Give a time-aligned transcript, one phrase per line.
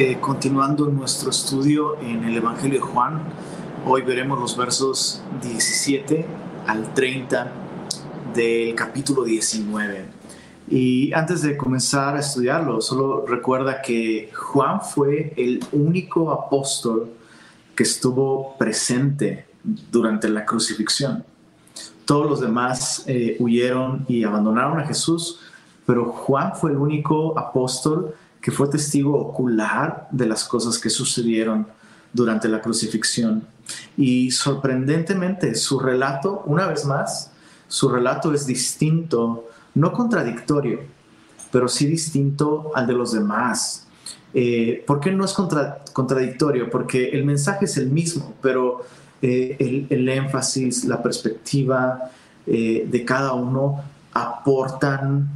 [0.00, 3.20] Eh, continuando nuestro estudio en el Evangelio de Juan,
[3.84, 6.24] hoy veremos los versos 17
[6.68, 7.50] al 30
[8.32, 10.04] del capítulo 19.
[10.70, 17.10] Y antes de comenzar a estudiarlo, solo recuerda que Juan fue el único apóstol
[17.74, 19.46] que estuvo presente
[19.90, 21.24] durante la crucifixión.
[22.04, 25.40] Todos los demás eh, huyeron y abandonaron a Jesús,
[25.84, 31.66] pero Juan fue el único apóstol que fue testigo ocular de las cosas que sucedieron
[32.12, 33.44] durante la crucifixión.
[33.96, 37.32] Y sorprendentemente, su relato, una vez más,
[37.68, 40.80] su relato es distinto, no contradictorio,
[41.50, 43.86] pero sí distinto al de los demás.
[44.34, 46.70] Eh, ¿Por qué no es contradictorio?
[46.70, 48.84] Porque el mensaje es el mismo, pero
[49.20, 52.10] eh, el, énfasis, la perspectiva
[52.46, 55.28] eh, de cada uno aportan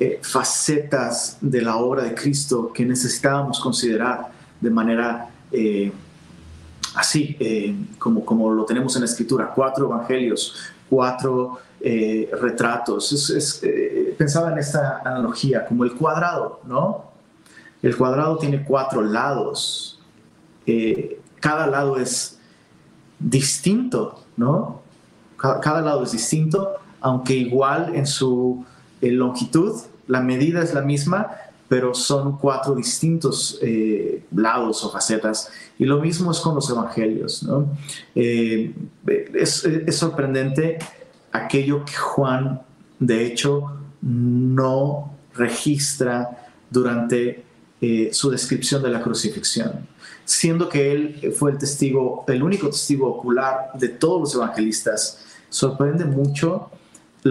[0.00, 4.28] eh, facetas de la obra de Cristo que necesitábamos considerar
[4.60, 5.92] de manera eh,
[6.94, 10.54] así, eh, como, como lo tenemos en la escritura, cuatro evangelios,
[10.88, 13.32] cuatro retratos.
[14.16, 17.04] pensaba en esta analogía, como el cuadrado, ¿no?
[17.82, 20.00] El cuadrado tiene cuatro lados.
[21.40, 22.38] cada lado es
[23.18, 24.80] distinto, ¿no?
[25.36, 28.64] cada lado es distinto, aunque igual en su
[29.00, 29.74] en longitud,
[30.06, 31.28] la medida es la misma,
[31.68, 35.50] pero son cuatro distintos eh, lados o facetas.
[35.78, 37.46] Y lo mismo es con los evangelios.
[38.14, 38.74] Eh,
[39.34, 40.78] es, sorprendente
[41.30, 42.62] aquello que Juan,
[42.98, 43.64] de hecho,
[44.00, 47.44] no registra durante
[47.80, 49.86] eh, su descripción de la crucifixión,
[50.24, 55.24] siendo que él fue el testigo, el único testigo ocular de todos los evangelistas.
[55.50, 56.70] Sorprende mucho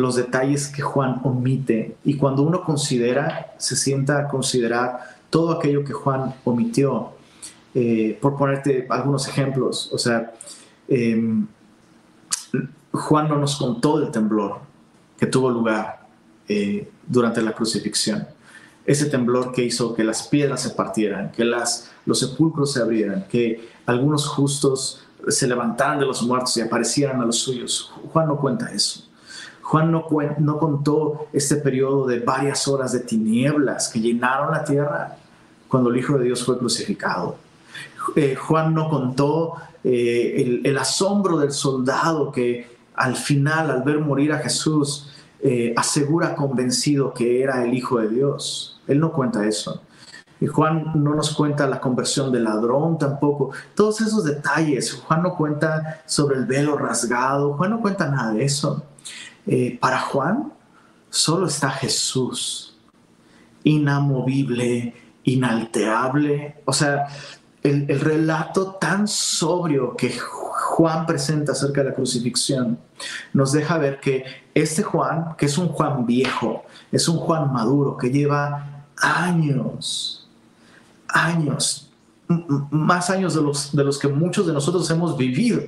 [0.02, 5.84] los detalles que Juan omite y cuando uno considera, se sienta a considerar todo aquello
[5.84, 7.12] que Juan omitió.
[7.74, 10.34] Eh, por ponerte algunos ejemplos, o sea,
[10.88, 11.46] em,
[12.92, 14.60] Juan no nos contó del temblor
[15.18, 16.08] que tuvo lugar
[16.48, 18.28] eh, durante la crucifixión.
[18.86, 23.28] Ese temblor que hizo que las piedras se partieran, que las, los sepulcros se abrieran,
[23.30, 27.92] que algunos justos se levantaran de los muertos y aparecieran a los suyos.
[28.12, 29.07] Juan no cuenta eso.
[29.68, 30.08] Juan no,
[30.38, 35.18] no contó este periodo de varias horas de tinieblas que llenaron la tierra
[35.68, 37.36] cuando el Hijo de Dios fue crucificado.
[38.16, 44.32] Eh, Juan no contó eh, el, asombro del soldado que al final, al ver morir
[44.32, 45.12] a Jesús,
[45.42, 48.80] eh, asegura convencido que era el Hijo de Dios.
[48.88, 49.82] Él no cuenta eso.
[50.40, 53.52] Y Juan no nos cuenta la conversión del ladrón tampoco.
[53.76, 54.94] Todos esos detalles.
[54.94, 57.58] Juan no cuenta sobre el velo rasgado.
[57.58, 58.86] Juan no cuenta nada de eso.
[59.48, 60.52] Eh, para Juan
[61.10, 62.78] solo está Jesús,
[63.64, 64.94] inamovible,
[65.24, 66.58] inalterable.
[66.66, 67.08] O sea,
[67.64, 72.78] el, relato tan sobrio que Juan presenta acerca de la crucifixión
[73.34, 77.98] nos deja ver que este Juan, que es un Juan viejo, es un Juan maduro,
[77.98, 80.30] que lleva años,
[81.08, 81.90] años,
[82.70, 85.62] más años de los, de los que muchos de nosotros hemos vivido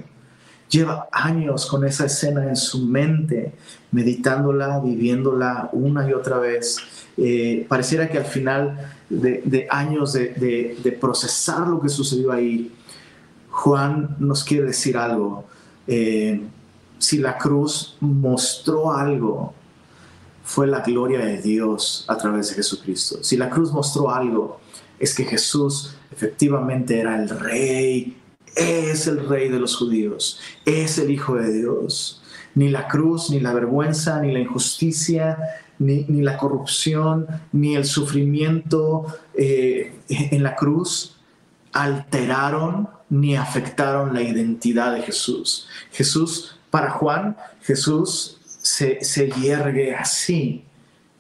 [0.70, 3.54] lleva años con esa escena en su mente,
[3.92, 6.78] meditándola, viviéndola una y otra vez.
[7.18, 12.72] Eh, pareciera que al final de, años de, procesar lo que sucedió ahí,
[13.50, 15.46] Juan nos quiere decir algo.
[15.88, 16.42] Eh,
[17.00, 19.54] si la cruz mostró algo,
[20.44, 23.20] fue la gloria de Dios a través de Jesucristo.
[23.22, 24.60] Si la cruz mostró algo,
[25.00, 28.19] es que Jesús efectivamente era el rey
[28.56, 32.22] es el rey de los judíos, es el Hijo de Dios.
[32.56, 35.38] Ni la cruz, ni la vergüenza, ni la injusticia,
[35.78, 41.16] ni, la corrupción, ni el sufrimiento eh, en la cruz
[41.72, 45.68] alteraron ni afectaron la identidad de Jesús.
[45.92, 50.66] Jesús, para Juan, Jesús se, se yergue así,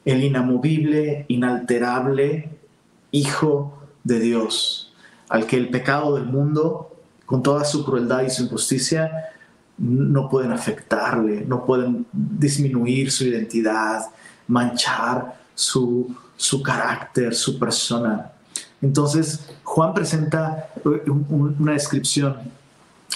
[0.06, 2.50] el inamovible, inalterable
[3.12, 3.74] Hijo
[4.04, 4.94] de Dios,
[5.30, 6.89] al que el pecado del mundo
[7.30, 9.30] con toda su crueldad y su injusticia,
[9.78, 14.02] no pueden afectarle, no pueden disminuir su identidad,
[14.48, 18.32] manchar su, su carácter, su persona.
[18.82, 20.70] Entonces, Juan presenta
[21.30, 22.36] una descripción,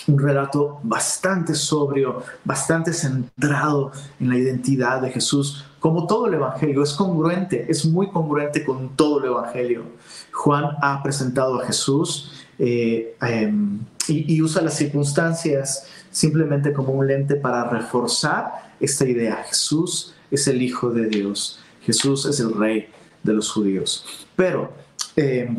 [0.05, 6.83] un relato bastante sobrio, bastante centrado en la identidad de Jesús, como todo el Evangelio.
[6.83, 9.85] Es congruente, es muy congruente con todo el Evangelio.
[10.31, 17.35] Juan ha presentado a Jesús eh, em, y, usa las circunstancias simplemente como un lente
[17.35, 19.43] para reforzar esta idea.
[19.47, 22.87] Jesús es el Hijo de Dios, Jesús es el Rey
[23.23, 24.05] de los judíos.
[24.35, 24.73] Pero
[25.15, 25.49] eh,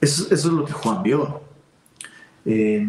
[0.00, 1.40] Eso, es lo que Juan vio.
[2.44, 2.86] Eh,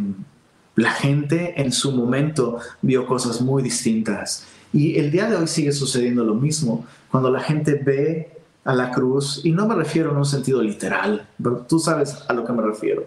[0.75, 4.45] la gente en su momento vio cosas muy distintas.
[4.73, 6.85] Y el día de hoy sigue sucediendo lo mismo.
[7.09, 11.27] Cuando la gente ve a la cruz, y no me refiero en un sentido literal,
[11.41, 13.05] pero tú sabes a lo que me refiero,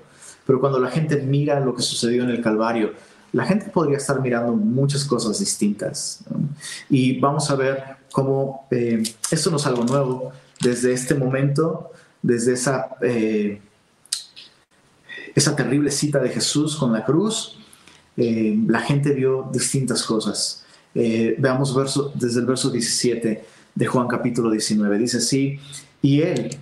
[0.51, 2.93] pero cuando la gente mira lo que sucedió en el Calvario,
[3.31, 6.25] la gente podría estar mirando muchas cosas distintas.
[6.89, 9.01] Y vamos a ver cómo eh,
[9.31, 10.33] esto no es algo nuevo.
[10.61, 13.63] Desde este momento, desde esa, eh,
[15.37, 17.57] esa terrible cita de Jesús con la cruz,
[18.17, 20.65] eh, la gente vio distintas cosas.
[20.93, 24.99] veamos verso, desde el verso 17 de Juan capítulo 19.
[24.99, 25.61] Dice así,
[26.03, 26.59] y él,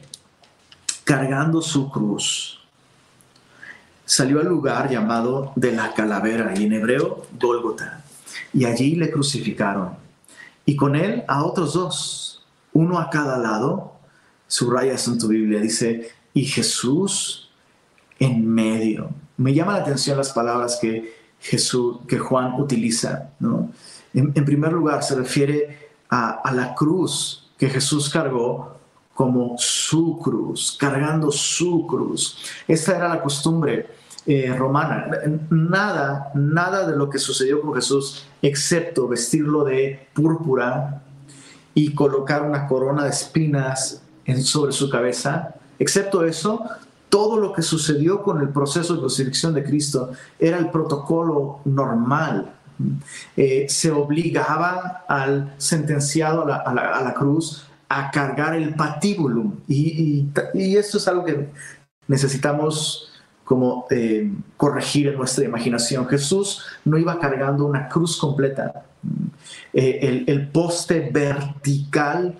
[1.04, 2.57] cargando su cruz,
[4.08, 8.02] salió al lugar llamado de la calavera y en hebreo Gólgota,
[8.54, 9.90] y allí le crucificaron.
[10.64, 13.92] Y con él a otros dos, uno a cada lado,
[14.46, 17.50] subrayas en tu Biblia, dice, y Jesús
[18.18, 19.10] en medio.
[19.36, 23.70] Me llama la atención las palabras que Jesús, que Juan utiliza, ¿no?
[24.14, 28.74] En, primer lugar, se refiere a, a la cruz que Jesús cargó
[29.12, 32.38] como su cruz, cargando su cruz.
[32.66, 33.97] Esta era la costumbre
[34.30, 35.06] eh, romana.
[35.48, 41.00] Nada, nada de lo que sucedió con Jesús, excepto vestirlo de púrpura
[41.72, 44.02] y colocar una corona de espinas
[44.42, 46.62] sobre su cabeza, excepto eso,
[47.08, 52.52] todo lo que sucedió con el proceso de crucifixión de Cristo era el protocolo normal.
[53.34, 59.54] Eh, se obligaba al sentenciado a la, cruz a cargar el patíbulum.
[59.66, 61.48] Y, y, y, esto es algo que
[62.06, 63.08] necesitamos
[63.48, 66.06] como eh, corregir en nuestra imaginación.
[66.06, 68.84] Jesús no iba cargando una cruz completa.
[69.72, 72.38] Eh, el, poste vertical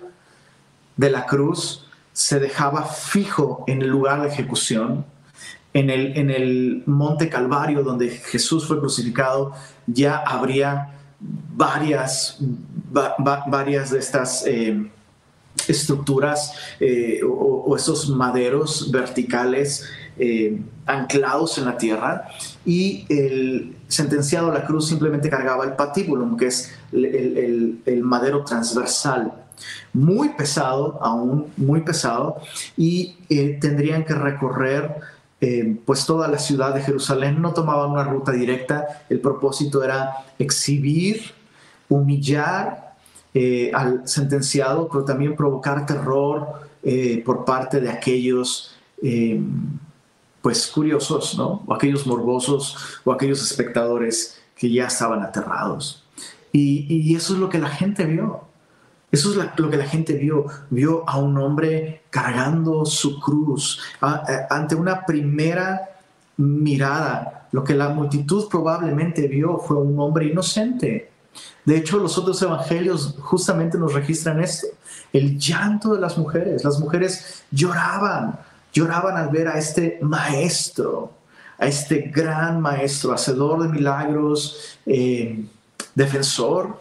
[0.95, 5.03] de la cruz se dejaba fijo en el lugar de ejecución.
[5.73, 9.53] En el, en el monte Calvario, donde Jesús fue crucificado,
[9.87, 12.37] ya habría varias,
[13.47, 14.91] varias de estas eh,
[15.67, 16.53] estructuras
[17.27, 19.89] o, esos maderos verticales
[20.21, 22.27] eh, anclados en la tierra
[22.65, 29.31] y el sentenciado a la cruz simplemente cargaba el patíbulum, que es el, madero transversal,
[29.93, 32.41] muy pesado, aún muy pesado,
[32.75, 34.93] y eh, tendrían que recorrer
[35.39, 40.25] eh, pues toda la ciudad de Jerusalén, no tomaban una ruta directa, el propósito era
[40.37, 41.31] exhibir,
[41.87, 42.95] humillar
[43.73, 46.67] al sentenciado, pero también provocar terror
[47.23, 48.75] por parte de aquellos
[50.41, 51.63] pues curiosos, ¿no?
[51.65, 56.03] O aquellos morbosos o aquellos espectadores que ya estaban aterrados.
[56.51, 58.41] Y, eso es lo que la gente vio.
[59.11, 60.45] Eso es lo que la gente vio.
[60.69, 65.89] Vio a un hombre cargando su cruz ante una primera
[66.37, 67.47] mirada.
[67.51, 71.11] Lo que la multitud probablemente vio fue un hombre inocente.
[71.65, 74.67] De hecho, los otros evangelios justamente nos registran esto.
[75.13, 76.63] El llanto de las mujeres.
[76.63, 78.39] Las mujeres lloraban
[78.73, 81.13] lloraban al ver a este maestro,
[81.57, 85.43] a este gran maestro, hacedor de milagros, eh,
[85.95, 86.79] defensor,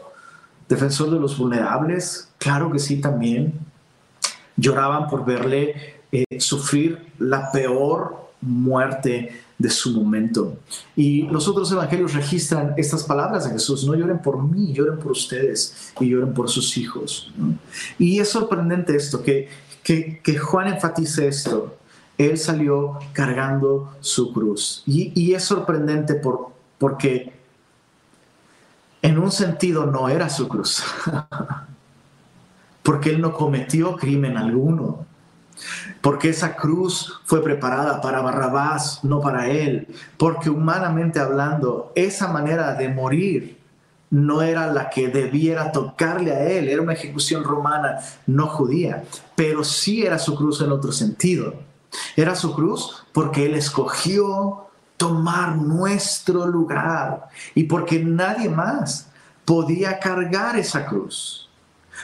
[0.68, 3.54] defensor de los vulnerables, claro que sí también.
[4.56, 10.56] Lloraban por verle eh, sufrir la peor muerte de su momento.
[10.94, 15.12] Y los otros evangelios registran estas palabras de Jesús, no lloren por mí, lloren por
[15.12, 17.32] ustedes y lloren por sus hijos.
[17.98, 19.48] Y es sorprendente esto, que,
[19.82, 21.77] que, que Juan enfatice esto,
[22.18, 24.82] él salió cargando su cruz.
[24.86, 27.32] Y, es sorprendente por, porque
[29.00, 30.82] en un sentido no era su cruz,
[32.82, 35.06] porque él no cometió crimen alguno,
[36.00, 42.74] porque esa cruz fue preparada para Barrabás, no para él, porque humanamente hablando, esa manera
[42.74, 43.58] de morir
[44.10, 49.04] no era la que debiera tocarle a él, era una ejecución romana, no judía,
[49.36, 51.67] pero sí era su cruz en otro sentido.
[52.16, 59.08] Era su cruz porque Él escogió tomar nuestro lugar y porque nadie más
[59.44, 61.48] podía cargar esa cruz.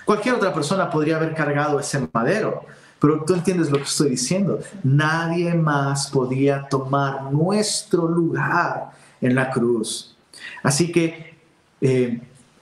[0.04, 2.64] Cualquier otra persona podría haber cargado ese madero,
[2.98, 4.60] pero tú entiendes lo que estoy diciendo.
[4.82, 10.16] Nadie más podía tomar nuestro lugar en la cruz.
[10.62, 11.36] Así que
[11.80, 12.20] eh,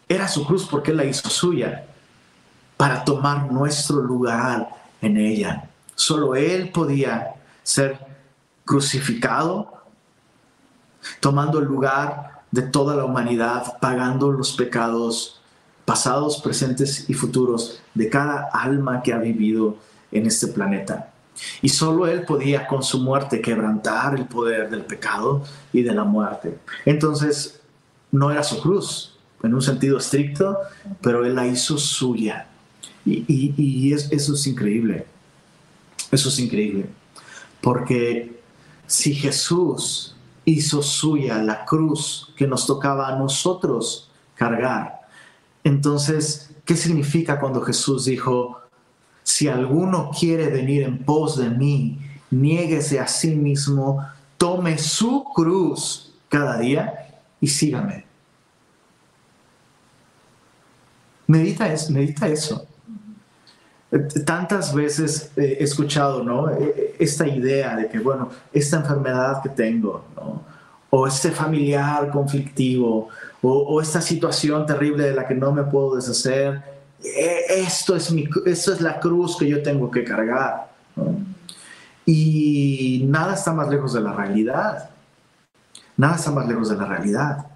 [0.08, 1.86] era su cruz porque Él la hizo suya
[2.76, 4.68] para tomar nuestro lugar
[5.00, 5.68] en ella.
[6.02, 7.96] Solo Él podía ser
[8.64, 9.84] crucificado,
[11.20, 15.40] tomando el lugar de toda la humanidad, pagando los pecados
[15.84, 19.76] pasados, presentes y futuros de cada alma que ha vivido
[20.10, 21.12] en este planeta.
[21.60, 26.02] Y solo Él podía con su muerte quebrantar el poder del pecado y de la
[26.02, 26.58] muerte.
[26.84, 27.60] Entonces,
[28.10, 30.58] no era su cruz en un sentido estricto,
[31.00, 32.48] pero Él la hizo suya.
[33.04, 35.11] Y, eso es increíble.
[36.12, 36.86] Eso es increíble.
[37.60, 38.40] Porque
[38.86, 40.14] si Jesús
[40.44, 45.00] hizo suya la cruz que nos tocaba a nosotros cargar,
[45.64, 48.60] entonces, ¿qué significa cuando Jesús dijo,
[49.22, 51.98] si alguno quiere venir en pos de mí,
[52.30, 54.04] niéguese a sí mismo,
[54.36, 58.04] tome su cruz cada día y sígame?
[61.26, 62.66] Medita, es, medita eso.
[64.24, 66.48] Tantas veces he escuchado ¿no?
[66.48, 70.02] E, e, esta idea de que, bueno, esta enfermedad que tengo,
[70.88, 73.08] o este familiar conflictivo,
[73.42, 76.62] o, esta situación terrible de la que no me puedo deshacer,
[77.04, 80.70] e, esto es, mi, esto es la cruz que yo tengo que cargar.
[82.06, 84.90] Y nada está más lejos de la realidad.
[85.98, 87.46] Nada está más lejos de la realidad.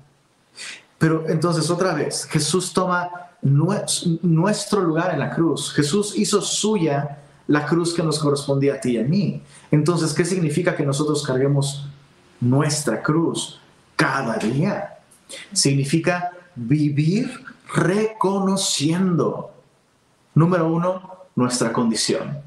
[0.98, 3.10] Pero entonces otra vez, Jesús toma
[3.46, 5.72] nuestro lugar en la cruz.
[5.72, 9.42] Jesús hizo suya la cruz que nos correspondía a ti y a mí.
[9.70, 11.86] Entonces, ¿qué significa que nosotros carguemos
[12.40, 13.60] nuestra cruz
[13.94, 14.98] cada día?
[15.52, 19.52] Significa vivir reconociendo,
[20.34, 22.38] número uno, nuestra condición.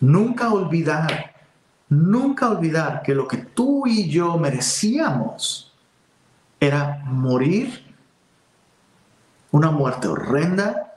[0.00, 1.34] Nunca olvidar,
[1.90, 5.74] nunca olvidar que lo que tú y yo merecíamos
[6.58, 7.89] era morir
[9.52, 10.94] una muerte horrenda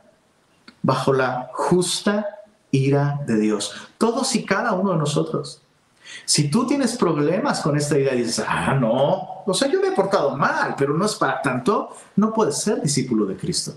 [0.81, 2.27] bajo la justa
[2.71, 3.73] ira de Dios.
[3.97, 5.61] Todos y cada uno de nosotros.
[6.25, 9.87] Si tú tienes problemas con esta idea y dices, ah, no, o sea, yo me
[9.87, 13.73] he portado mal, pero no es para tanto, no puedes ser discípulo de Cristo.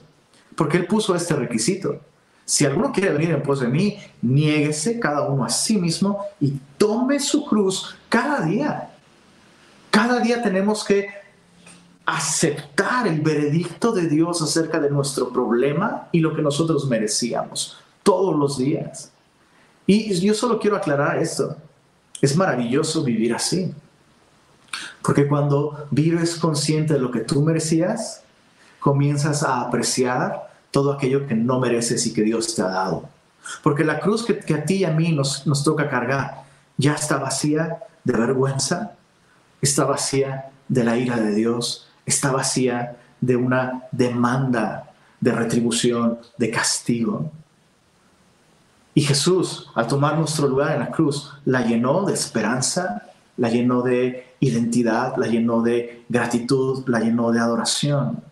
[0.55, 2.01] Porque Él puso este requisito.
[2.45, 6.55] Si alguno quiere venir en pos de mí, niéguese cada uno a sí mismo y
[6.79, 8.91] tome su cruz cada día.
[9.91, 11.09] Cada día tenemos que
[12.07, 18.37] aceptar el veredicto de Dios acerca de nuestro problema y lo que nosotros merecíamos todos
[18.37, 19.11] los días.
[19.87, 21.57] Y yo solo quiero aclarar esto.
[22.23, 23.75] Es maravilloso vivir así.
[25.03, 28.23] Porque cuando vives consciente de lo que tú merecías,
[28.81, 33.09] comienzas a apreciar todo aquello que no mereces y que Dios te ha dado.
[33.63, 36.45] Porque la cruz que, a ti y a mí nos, toca cargar
[36.77, 38.93] ya está vacía de vergüenza,
[39.63, 46.51] está vacía de la ira de Dios, está vacía de una demanda de retribución, de
[46.51, 47.31] castigo.
[48.95, 53.03] Y Jesús, al tomar nuestro lugar en la cruz, la llenó de esperanza,
[53.37, 58.23] la llenó de identidad, la llenó de gratitud, la llenó de adoración.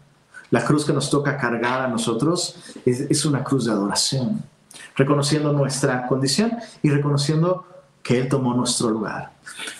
[0.50, 4.42] La cruz que nos toca cargar a nosotros es, una cruz de adoración,
[4.96, 6.52] reconociendo nuestra condición
[6.82, 7.66] y reconociendo
[8.02, 9.32] que Él tomó nuestro lugar.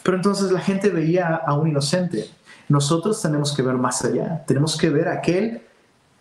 [0.02, 2.28] Pero entonces la gente veía a un inocente.
[2.68, 5.62] Nosotros tenemos que ver más allá, tenemos que ver a aquel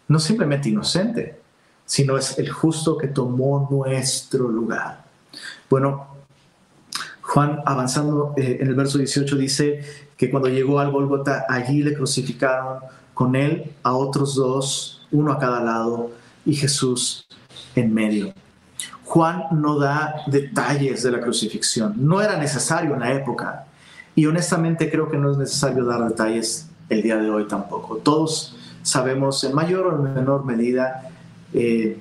[0.08, 1.40] no simplemente inocente,
[1.86, 5.04] sino es el justo que tomó nuestro lugar.
[5.70, 6.08] Bueno,
[7.22, 9.84] Juan avanzando eh, en el verso 18 dice
[10.18, 12.80] que cuando llegó al Golgota, allí le crucificaron
[13.14, 16.12] con él a otros dos, uno a cada lado,
[16.46, 17.28] y Jesús
[17.76, 18.34] en medio.
[19.06, 23.66] Juan no da detalles de la crucifixión, no era necesario en la época,
[24.16, 27.98] y honestamente creo que no es necesario dar detalles el día de hoy tampoco.
[27.98, 31.10] Todos sabemos en mayor o menor medida
[31.54, 31.98] eh,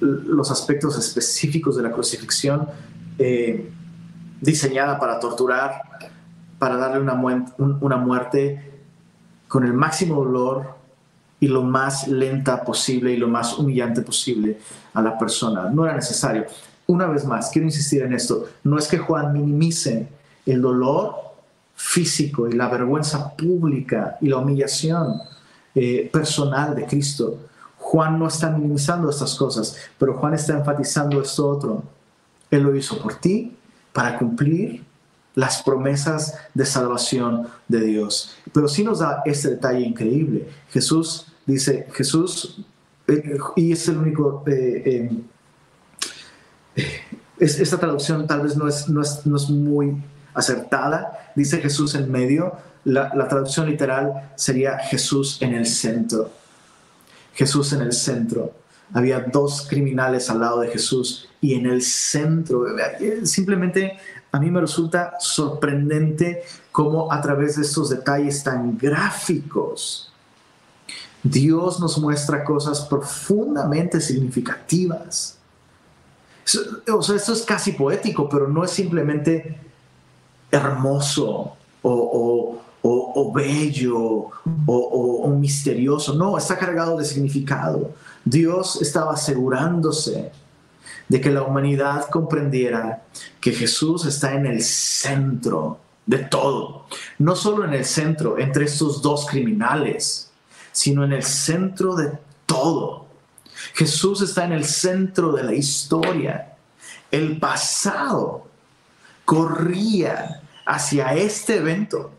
[0.00, 2.68] los aspectos específicos de la crucifixión
[3.18, 3.70] eh,
[4.40, 5.82] diseñada para torturar,
[6.58, 7.14] para darle una,
[7.58, 8.70] una muerte
[9.48, 10.74] con el máximo dolor
[11.40, 14.58] y lo más lenta posible y lo más humillante posible
[14.92, 15.70] a la persona.
[15.70, 16.44] No era necesario.
[16.86, 20.08] Una vez más, quiero insistir en esto, no es que Juan minimice
[20.44, 21.29] el dolor
[21.82, 25.20] físico y la vergüenza pública y la humillación
[25.74, 27.38] eh, personal de Cristo,
[27.76, 31.82] Juan no está minimizando estas cosas, pero Juan está enfatizando esto otro.
[32.50, 33.56] Él lo hizo por ti
[33.92, 34.84] para cumplir
[35.34, 38.36] las promesas de salvación de Dios.
[38.52, 40.48] Pero sí nos da este detalle increíble.
[40.68, 42.60] Jesús dice, Jesús,
[43.08, 44.44] eh, y es el único...
[44.46, 45.10] Eh,
[46.76, 47.00] eh,
[47.38, 49.96] esta traducción tal vez no es, no es, muy
[50.34, 51.32] acertada.
[51.34, 52.56] Dice Jesús en medio.
[52.84, 56.30] La, la traducción literal sería Jesús en el centro.
[57.34, 58.52] Jesús en el centro.
[58.92, 62.66] Había dos criminales al lado de Jesús y en el centro,
[63.24, 63.98] simplemente
[64.32, 70.12] a mí me resulta sorprendente cómo a través de estos detalles tan gráficos,
[71.22, 75.38] Dios nos muestra cosas profundamente significativas.
[76.92, 79.58] O sea, esto es casi poético, pero no es simplemente
[80.50, 84.30] hermoso o, o bello
[84.66, 86.14] o, misterioso.
[86.14, 87.94] No, está cargado de significado.
[88.24, 90.32] Dios estaba asegurándose
[91.08, 93.02] de que la humanidad comprendiera
[93.40, 96.86] que Jesús está en el centro de todo.
[97.18, 100.30] No solo en el centro entre estos dos criminales,
[100.72, 102.12] sino en el centro de
[102.46, 103.06] todo.
[103.74, 106.56] Jesús está en el centro de la historia.
[107.10, 108.46] El pasado
[109.30, 112.10] corría hacia este evento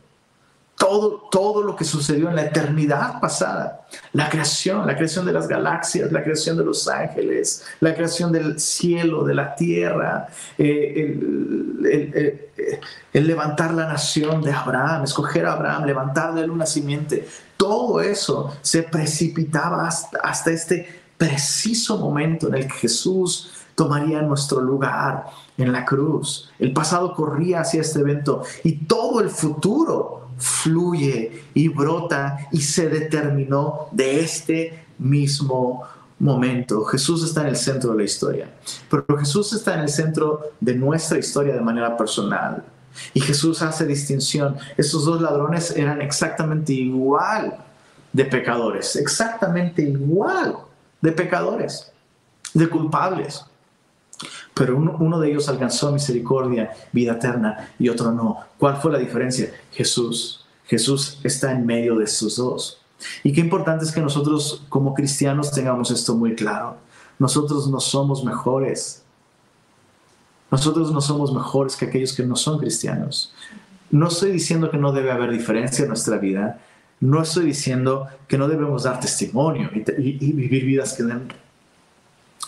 [0.77, 3.85] todo, todo lo que sucedió en la eternidad pasada.
[4.13, 8.61] La creación, la creación de las galaxias, la creación de los ángeles, la creación del
[8.61, 11.19] cielo, de la tierra, eh,
[13.11, 17.27] el, levantar la nación de Abraham, escoger a Abraham, levantarle una simiente.
[17.57, 24.61] Todo eso se precipitaba hasta, hasta este preciso momento en el que Jesús tomaría nuestro
[24.61, 25.25] lugar
[25.61, 26.51] en la cruz.
[26.59, 32.89] El pasado corría hacia este evento y todo el futuro fluye y brota y se
[32.89, 35.83] determinó de este mismo
[36.19, 36.83] momento.
[36.85, 38.53] Jesús está en el centro de la historia,
[38.89, 42.63] pero Jesús está en el centro de nuestra historia de manera personal.
[43.13, 44.57] Y Jesús hace distinción.
[44.77, 47.57] Esos dos ladrones eran exactamente igual
[48.11, 50.57] de pecadores, exactamente igual
[50.99, 51.91] de pecadores,
[52.53, 53.45] de culpables.
[54.53, 58.38] Pero uno, de ellos alcanzó misericordia, vida eterna, y otro no.
[58.58, 59.51] ¿Cuál fue la diferencia?
[59.72, 60.46] Jesús.
[60.65, 62.79] Jesús está en medio de estos dos.
[63.24, 66.77] Y qué importante es que nosotros como cristianos tengamos esto muy claro.
[67.17, 69.03] Nosotros no somos mejores.
[70.50, 73.34] Nosotros no somos mejores que aquellos que no son cristianos.
[73.89, 76.60] No estoy diciendo que no debe haber diferencia en nuestra vida.
[77.00, 81.27] No estoy diciendo que no debemos dar testimonio y, y vivir vidas que den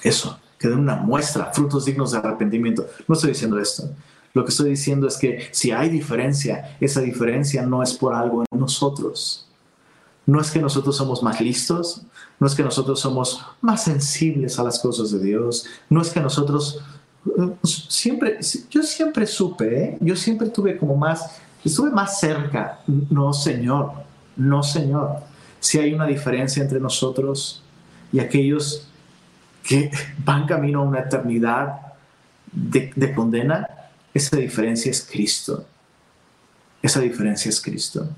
[0.03, 2.87] eso, que den una muestra, frutos dignos de arrepentimiento.
[3.05, 3.89] No estoy diciendo esto.
[4.33, 8.45] Lo que estoy diciendo es que si hay diferencia, esa diferencia no es por algo
[8.49, 9.45] en nosotros.
[10.25, 12.03] No es que nosotros somos más listos,
[12.39, 16.21] no es que nosotros somos más sensibles a las cosas de Dios, no es que
[16.21, 16.81] nosotros
[17.65, 19.97] siempre, yo siempre supe, ¿eh?
[19.99, 22.79] yo siempre tuve como más, estuve más cerca.
[22.87, 23.91] No, Señor,
[24.37, 25.17] no, Señor.
[25.59, 27.61] Si hay una diferencia entre nosotros
[28.13, 28.87] y aquellos
[29.63, 29.89] que
[30.23, 31.79] van camino a una eternidad
[32.51, 33.67] de, condena,
[34.13, 35.65] esa diferencia es Cristo.
[36.81, 38.09] Esa diferencia es Cristo.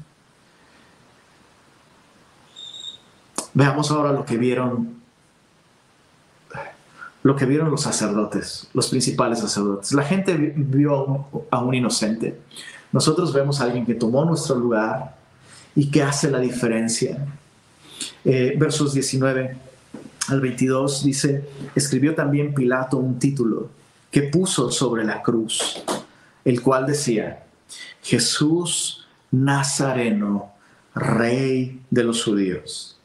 [3.54, 4.96] Veamos ahora lo que vieron
[7.24, 9.94] lo que vieron los sacerdotes, los principales sacerdotes.
[9.94, 12.40] La gente vio a un, inocente.
[12.92, 15.16] Nosotros vemos a alguien que tomó nuestro lugar
[15.76, 17.26] y que hace la diferencia.
[18.24, 19.58] Eh, versos 19
[20.28, 23.70] al 22 dice, escribió también Pilato un título
[24.12, 25.84] que puso sobre la cruz,
[26.44, 27.44] el cual decía,
[28.02, 30.52] Jesús Nazareno,
[30.94, 32.98] rey de los judíos.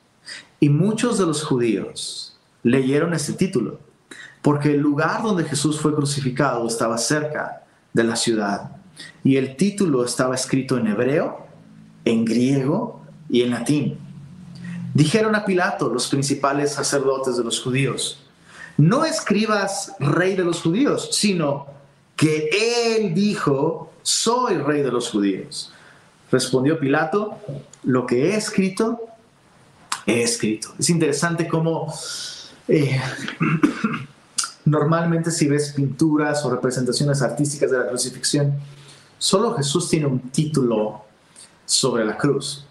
[0.61, 3.81] Y muchos de los judíos leyeron este título,
[4.43, 8.77] porque el lugar donde Jesús fue crucificado estaba cerca de la ciudad,
[9.25, 11.47] y el título estaba escrito en hebreo,
[12.05, 14.10] en griego y en latín.
[14.95, 18.19] Dijeron a Pilato los principales sacerdotes de los judíos,
[18.77, 21.67] no escribas rey de los judíos, sino
[22.17, 22.49] que
[22.97, 25.73] él dijo, soy rey de los judíos.
[26.31, 27.39] Respondió Pilato,
[27.85, 29.01] lo que he escrito,
[30.07, 30.75] he escrito.
[30.79, 31.93] Es interesante cómo
[32.69, 33.01] eh,
[34.65, 38.59] normalmente si ves pinturas o representaciones artísticas de la crucifixión,
[39.19, 41.05] solo Jesús tiene un título
[41.65, 42.67] sobre la cruz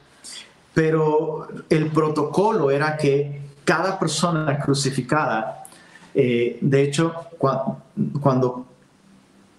[0.74, 5.66] pero el protocolo era que cada persona crucificada,
[6.14, 8.66] eh, de hecho, cuando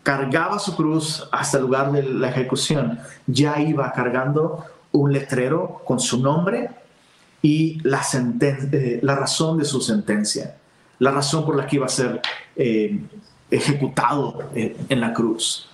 [0.02, 6.00] cargaba su cruz hasta el lugar de la ejecución, ya iba cargando un letrero con
[6.00, 6.70] su nombre
[7.42, 8.02] y la,
[8.40, 10.56] eh, la razón de su sentencia,
[10.98, 12.20] la razón por la que iba a ser
[12.56, 13.00] eh,
[13.50, 15.69] ejecutado en la cruz.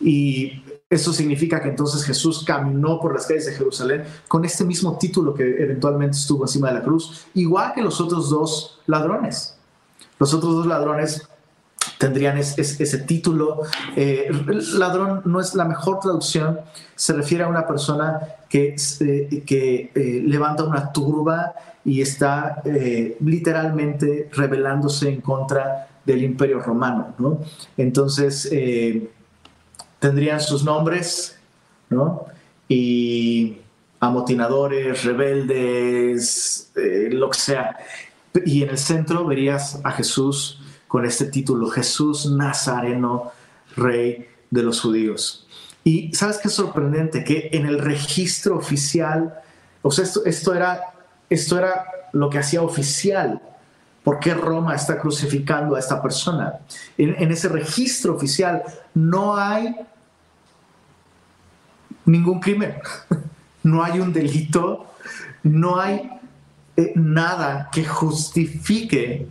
[0.00, 4.98] Y eso significa que entonces Jesús caminó por las calles de Jerusalén con este mismo
[4.98, 9.56] título que eventualmente estuvo encima de la cruz, igual que los otros dos ladrones.
[10.18, 11.28] Los otros dos ladrones
[11.98, 13.62] tendrían ese título.
[13.94, 14.30] Eh,
[14.74, 16.60] ladrón no es la mejor traducción,
[16.94, 22.62] se refiere a una persona que, eh, que eh, levanta una turba y está
[23.20, 27.14] literalmente rebelándose en contra del imperio romano.
[27.18, 27.40] ¿no?
[27.76, 28.50] Entonces,
[30.00, 31.38] tendrían sus nombres,
[31.88, 32.26] ¿no?
[32.68, 33.58] Y
[34.00, 37.76] amotinadores, rebeldes, eh, lo que sea.
[38.44, 43.30] Y en el centro verías a Jesús con este título, Jesús Nazareno,
[43.76, 45.46] Rey de los Judíos.
[45.84, 49.34] Y sabes qué es sorprendente, que en el registro oficial,
[49.82, 50.94] o sea, esto, esto, era,
[51.28, 53.40] esto era lo que hacía oficial.
[54.02, 56.60] ¿Por qué Roma está crucificando a esta persona?
[56.96, 58.62] En, ese registro oficial
[58.94, 59.76] no hay
[62.06, 62.76] ningún crimen,
[63.62, 64.86] no hay un delito,
[65.42, 66.10] no hay
[66.76, 69.28] eh, nada que justifique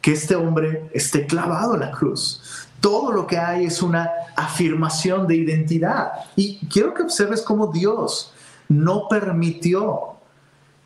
[0.00, 2.68] que este hombre esté clavado en la cruz.
[2.80, 6.12] Todo lo que hay es una afirmación de identidad.
[6.34, 8.32] Y quiero que observes cómo Dios
[8.68, 10.11] no permitió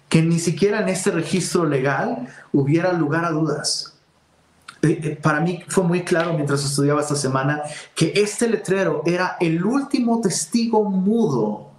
[0.09, 3.95] que ni siquiera en este registro legal hubiera lugar a dudas.
[4.83, 7.63] Eh, eh, para mí fue muy claro mientras estudiaba esta semana
[7.95, 11.71] que este letrero era el último testigo mudo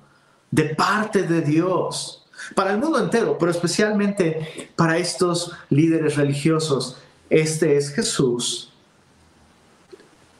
[0.52, 6.98] de parte de Dios para el mundo entero, pero especialmente para estos líderes religiosos.
[7.30, 8.72] Este es Jesús,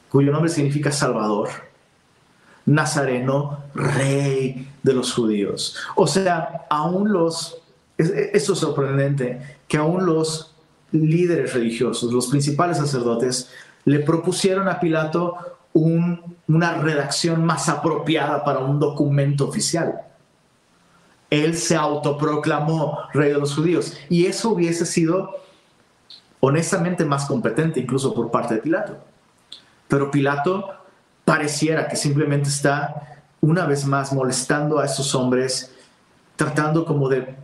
[0.08, 1.50] cuyo nombre significa Salvador,
[2.64, 5.76] Nazareno, Rey de los judíos.
[5.96, 7.58] O sea, aún los,
[7.98, 10.54] esto es sorprendente, que aún los
[10.92, 13.50] líderes religiosos, los principales sacerdotes,
[13.84, 15.36] le propusieron a Pilato
[15.74, 20.02] una redacción más apropiada para un documento oficial
[21.30, 23.96] él se autoproclamó rey de los judíos.
[24.08, 25.36] Y eso hubiese sido
[26.40, 28.96] honestamente más competente incluso por parte de Pilato.
[29.88, 30.70] Pero Pilato
[31.24, 35.74] pareciera que simplemente está una vez más molestando a esos hombres,
[36.36, 37.34] tratando como de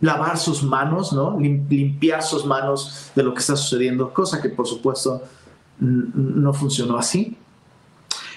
[0.00, 1.38] lavar sus manos, ¿no?
[1.38, 5.22] limpiar sus manos de lo que está sucediendo, cosa que por supuesto
[5.78, 7.36] no funcionó así.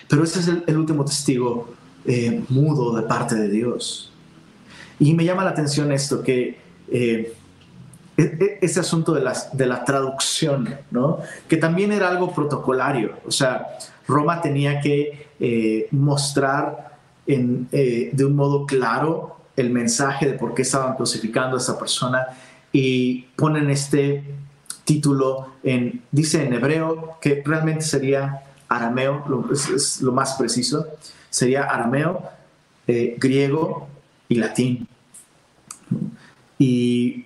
[0.07, 1.69] Pero ese es el, último testigo
[2.05, 4.11] eh, mudo de parte de Dios.
[4.99, 6.57] Y me llama la atención esto, que
[6.89, 7.33] eh,
[8.15, 10.73] e, e, ese asunto de la, de traducción,
[11.49, 13.15] que también era algo protocolario.
[13.25, 13.67] O sea,
[14.07, 16.87] Roma tenía que eh, mostrar
[17.27, 22.27] de un modo claro el mensaje de por qué estaban crucificando a esa persona
[22.71, 24.23] y ponen este
[24.85, 30.87] título en, dice en hebreo, que realmente sería arameo, es, lo más preciso,
[31.29, 32.23] sería arameo,
[32.87, 33.89] griego
[34.29, 34.87] y latín.
[36.57, 37.25] Y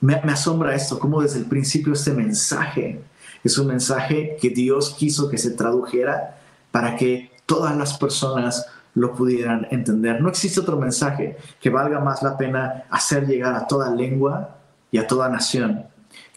[0.00, 3.00] me, asombra esto, como desde el principio este mensaje
[3.44, 6.38] es un mensaje que Dios quiso que se tradujera
[6.70, 10.20] para que todas las personas lo pudieran entender.
[10.20, 14.56] No existe otro mensaje que valga más la pena hacer llegar a toda lengua
[14.90, 15.86] y a toda nación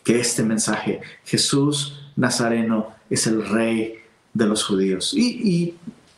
[0.04, 1.02] que este mensaje.
[1.26, 3.96] Jesús Nazareno es el rey
[4.34, 5.14] de los judíos.
[5.14, 5.76] Y,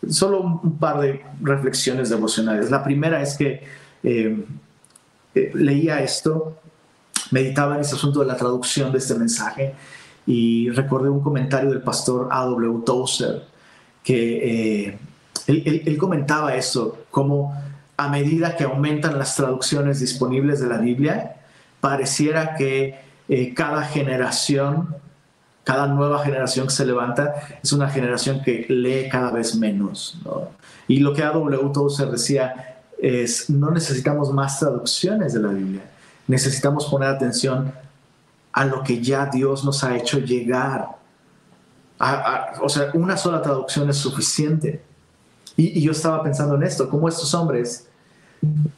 [0.07, 2.69] solo un par de reflexiones devocionales.
[2.69, 3.63] La primera es que
[4.03, 4.45] eh,
[5.33, 6.59] eh, leía esto,
[7.31, 9.73] meditaba en ese asunto de la traducción de este mensaje
[10.25, 12.83] y recordé un comentario del pastor A.W.
[12.85, 13.43] Tozer
[14.03, 14.99] que eh,
[15.47, 17.59] él, comentaba eso, como
[17.95, 21.37] a medida que aumentan las traducciones disponibles de la Biblia,
[21.79, 22.99] pareciera que
[23.55, 24.95] cada generación
[25.67, 30.17] cada nueva generación que se levanta es una generación que lee cada vez menos.
[30.87, 31.73] Y lo que A.W.
[31.73, 35.81] Tozer decía es, no necesitamos más traducciones de la Biblia,
[36.25, 37.73] necesitamos poner atención
[38.53, 40.87] a lo que ya Dios nos ha hecho llegar.
[42.61, 44.86] o sea, una sola traducción es suficiente.
[45.57, 47.87] Y, yo estaba pensando en esto, cómo estos hombres,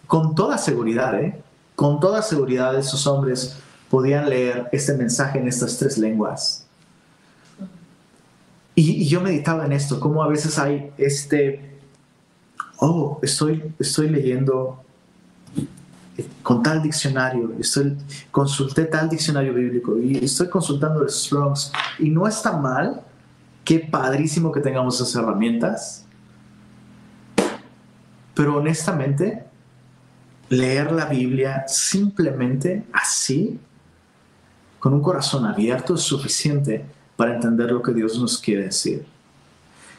[0.07, 1.39] con toda seguridad, ¿eh?
[1.75, 3.57] con toda seguridad esos hombres
[3.89, 6.65] podían leer este mensaje en estas tres lenguas.
[8.73, 11.69] Y, y yo meditaba en esto, cómo a veces hay este
[12.79, 14.83] oh, estoy, estoy leyendo
[16.43, 17.95] con tal diccionario, estoy,
[18.31, 23.01] consulté tal diccionario bíblico y estoy consultando el Strongs y no está mal,
[23.63, 26.05] qué padrísimo que tengamos esas herramientas,
[28.39, 29.43] pero honestamente,
[30.47, 33.60] leer la Biblia simplemente así,
[34.80, 36.86] con un corazón abierto, es suficiente
[37.17, 39.06] para entender lo que Dios nos quiere decir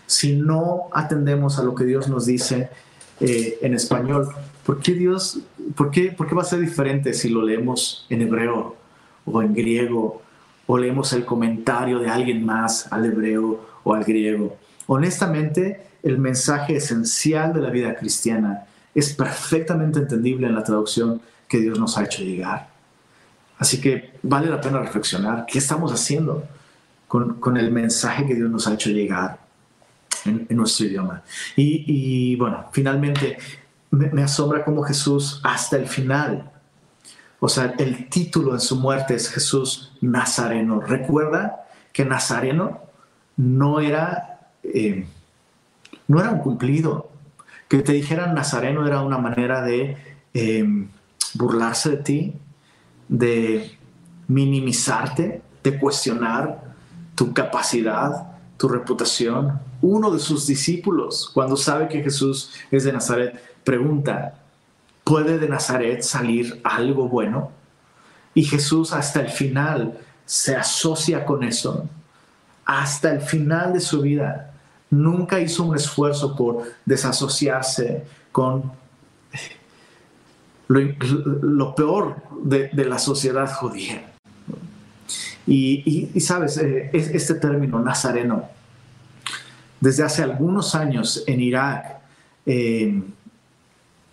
[0.07, 2.71] si no atendemos a lo que Dios nos dice
[3.21, 4.31] eh, en español,
[4.65, 5.41] ¿por qué Dios,
[5.77, 8.75] por qué, por qué va a ser diferente si lo leemos en hebreo
[9.27, 10.23] o en griego
[10.67, 14.57] o leemos el comentario de alguien más al hebreo o al griego?
[14.87, 21.59] Honestamente, el mensaje esencial de la vida cristiana es perfectamente entendible en la traducción que
[21.59, 22.69] Dios nos ha hecho llegar.
[23.59, 26.45] Así que vale la pena reflexionar qué estamos haciendo
[27.07, 29.39] con, con el mensaje que Dios nos ha hecho llegar
[30.25, 31.23] en, nuestro idioma.
[31.57, 33.39] Y, bueno, finalmente
[33.91, 36.51] me, asombra cómo Jesús hasta el final
[37.43, 40.83] o sea, el título en su muerte es Jesús Nazareno.
[40.83, 42.83] Recuerda que Nazareno
[43.39, 45.07] no era, eh,
[46.11, 47.09] no era un cumplido.
[47.69, 49.97] Que te dijeran Nazareno era una manera de
[50.35, 50.65] eh,
[51.35, 52.35] burlarse de ti,
[53.09, 53.79] de
[54.27, 56.75] minimizarte, de cuestionar
[57.15, 59.61] tu capacidad, tu reputación.
[59.83, 64.35] Uno de sus discípulos, cuando sabe que Jesús es de Nazaret, pregunta,
[65.05, 67.53] ¿puede de Nazaret salir algo bueno?
[68.35, 71.89] Y Jesús hasta el final se asocia con eso.
[72.65, 74.50] Hasta el final de su vida
[74.91, 78.73] nunca hizo un esfuerzo por desasociarse con
[80.69, 84.13] lo, peor de, la sociedad judía.
[85.47, 88.49] Y, sabes, eh, este término nazareno,
[89.81, 91.99] desde hace algunos años en Irak,
[92.47, 93.03] eh,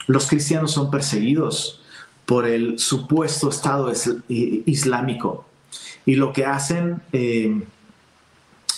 [0.08, 1.82] los cristianos son perseguidos
[2.26, 3.92] por el supuesto Estado
[4.28, 5.46] islámico.
[6.06, 7.64] Y lo que hacen, eh,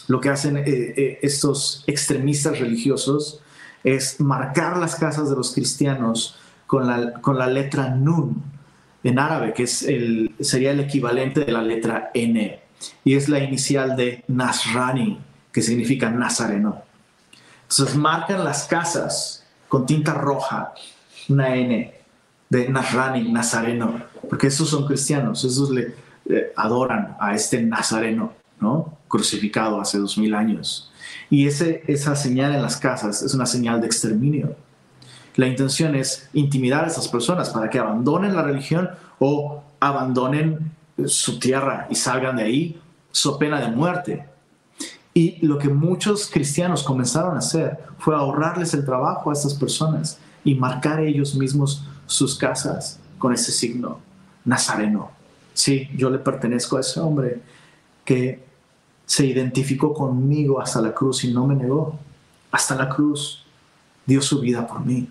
[0.10, 3.41] lo que hacen estos extremistas religiosos
[3.84, 8.41] es marcar las casas de los cristianos con la, con la letra Nun
[9.04, 12.60] en árabe, que es el, sería el equivalente de la letra N,
[13.04, 15.19] y es la inicial de Nasrani,
[15.52, 16.82] que significa nazareno.
[17.69, 20.74] Entonces marcan las casas con tinta roja,
[21.30, 21.93] una N,
[22.50, 25.93] de Nasrani, nazareno, porque esos son cristianos, esos le
[26.56, 28.98] adoran a este nazareno, ¿no?
[29.10, 30.89] Crucificado hace dos mil años.
[31.30, 34.56] Y ese, esa señal en las casas es una señal de exterminio.
[35.36, 40.72] La intención es intimidar a esas personas para que abandonen la religión o abandonen
[41.06, 44.26] su tierra y salgan de ahí, so pena de muerte.
[45.13, 50.19] Y lo que muchos cristianos comenzaron a hacer fue ahorrarles el trabajo a estas personas
[50.43, 54.00] y marcar ellos mismos sus casas con ese signo
[54.45, 55.12] nazareno.
[55.54, 57.41] Sí, yo le pertenezco a ese hombre
[58.06, 58.49] que
[59.10, 61.98] se identificó conmigo hasta la cruz y no me negó.
[62.52, 63.43] Hasta la cruz
[64.06, 65.10] dio su vida por mí.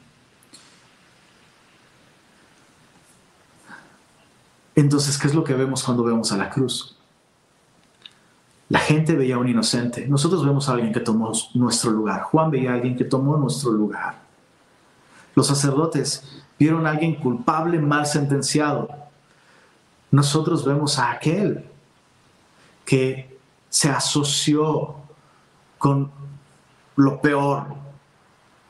[4.76, 6.96] Entonces, ¿qué es lo que vemos cuando vemos a la cruz?
[8.68, 10.06] La gente veía a un inocente.
[10.06, 12.22] Nosotros vemos a alguien que tomó nuestro lugar.
[12.22, 14.20] Juan veía a alguien que tomó nuestro lugar.
[15.34, 16.22] Los sacerdotes
[16.56, 18.88] vieron a alguien culpable, mal sentenciado.
[20.12, 21.64] Nosotros vemos a aquel
[22.84, 23.37] que
[23.68, 24.96] se asoció
[25.78, 26.10] con
[26.96, 27.66] lo peor,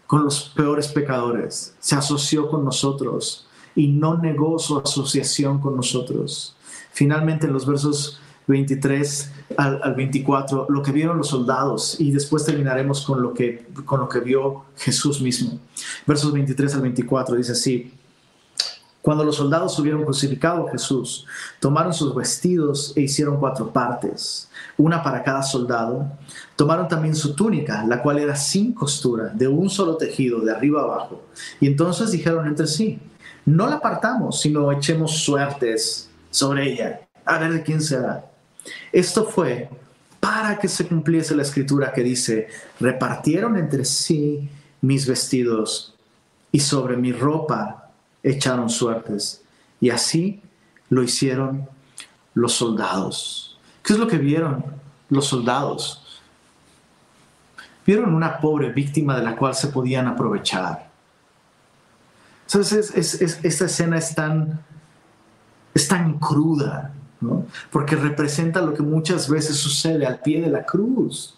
[0.06, 1.74] con los peores pecadores.
[1.80, 6.56] Se asoció con nosotros y no negó su asociación con nosotros.
[6.92, 13.04] Finalmente en los versos 23 al, 24, lo que vieron los soldados, y después terminaremos
[13.04, 15.58] con lo, que, con lo que vio Jesús mismo.
[16.06, 17.97] Versos 23 al 24 dice así,
[19.08, 21.26] cuando los soldados hubieron crucificado a Jesús,
[21.60, 26.12] tomaron sus vestidos e hicieron cuatro partes, una para cada soldado.
[26.56, 30.82] Tomaron también su túnica, la cual era sin costura, de un solo tejido, de arriba
[30.82, 31.22] abajo.
[31.58, 32.98] Y entonces dijeron entre sí,
[33.46, 38.26] no la apartamos, sino echemos suertes sobre ella, a ver de quién será.
[38.92, 39.70] Esto fue
[40.20, 44.50] para que se cumpliese la escritura que dice, repartieron entre sí
[44.82, 45.94] mis vestidos
[46.52, 47.77] y sobre mi ropa
[48.22, 49.42] echaron suertes.
[49.80, 50.42] Y así
[50.90, 51.68] lo hicieron
[52.34, 53.58] los soldados.
[53.82, 54.64] ¿Qué es lo que vieron
[55.08, 56.20] los soldados?
[57.86, 60.88] Vieron una pobre víctima de la cual se podían aprovechar.
[62.46, 62.92] Entonces,
[63.44, 64.60] esta escena es tan,
[65.74, 66.92] es tan cruda,
[67.70, 71.34] porque representa lo que muchas veces sucede al pie de la cruz.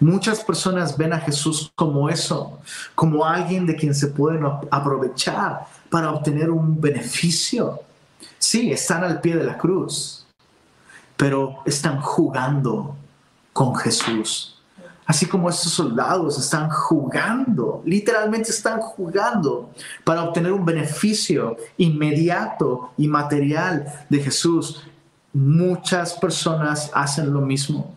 [0.00, 2.60] Muchas personas ven a Jesús como eso,
[2.94, 7.80] como alguien de quien se pueden aprovechar para obtener un beneficio.
[8.38, 10.26] Sí, están al pie de la cruz,
[11.16, 12.96] pero están jugando
[13.52, 14.58] con Jesús
[15.08, 19.70] Así como estos soldados están jugando, literalmente están jugando
[20.04, 24.86] para obtener un beneficio inmediato y material de Jesús.
[25.32, 27.94] Muchas personas hacen lo mismo.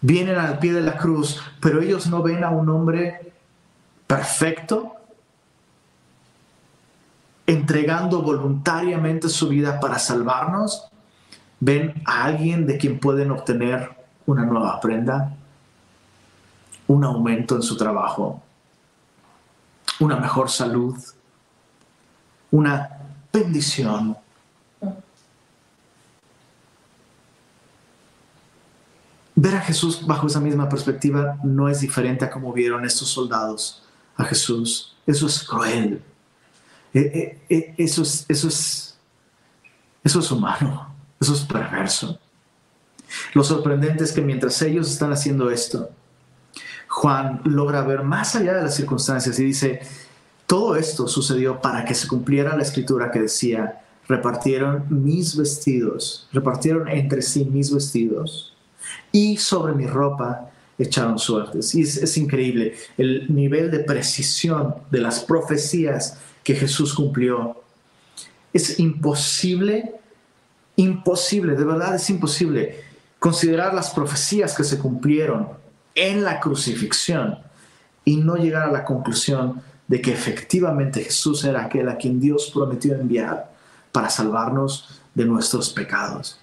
[0.00, 3.32] Vienen al pie de la cruz, pero ellos no ven a un hombre
[4.08, 4.95] perfecto,
[7.46, 10.88] entregando voluntariamente su vida para salvarnos.
[11.60, 13.90] Ven a alguien de quien pueden obtener
[14.26, 15.34] una nueva prenda,
[16.88, 18.42] un aumento en su trabajo,
[20.00, 20.96] una mejor salud,
[22.50, 22.90] una
[23.32, 24.16] bendición.
[29.34, 33.82] Ver a Jesús bajo esa misma perspectiva no es diferente a como vieron estos soldados
[34.16, 34.96] a Jesús.
[35.06, 36.02] Eso es cruel.
[36.98, 38.96] Eh, eh, eso, es, eso, es,
[40.02, 42.18] eso es humano, eso es perverso.
[43.34, 45.90] Lo sorprendente es que mientras ellos están haciendo esto,
[46.88, 49.80] Juan logra ver más allá de las circunstancias y dice,
[50.46, 56.88] todo esto sucedió para que se cumpliera la escritura que decía, repartieron mis vestidos, repartieron
[56.88, 58.54] entre sí mis vestidos
[59.12, 61.74] y sobre mi ropa echaron suertes.
[61.74, 67.60] Y es, increíble el nivel de precisión de las profecías que Jesús cumplió.
[68.52, 69.96] Es imposible,
[70.76, 72.84] imposible, de verdad es imposible
[73.18, 75.48] considerar las profecías que se cumplieron
[75.96, 77.40] en la crucifixión
[78.04, 82.52] y no llegar a la conclusión de que efectivamente Jesús era aquel a quien Dios
[82.54, 83.50] prometió enviar
[83.90, 86.38] para salvarnos de nuestros pecados.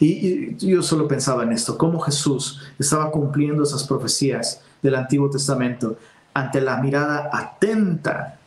[0.00, 5.96] Y, yo solo pensaba en esto, cómo Jesús estaba cumpliendo esas profecías del Antiguo Testamento
[6.34, 8.40] ante la mirada atenta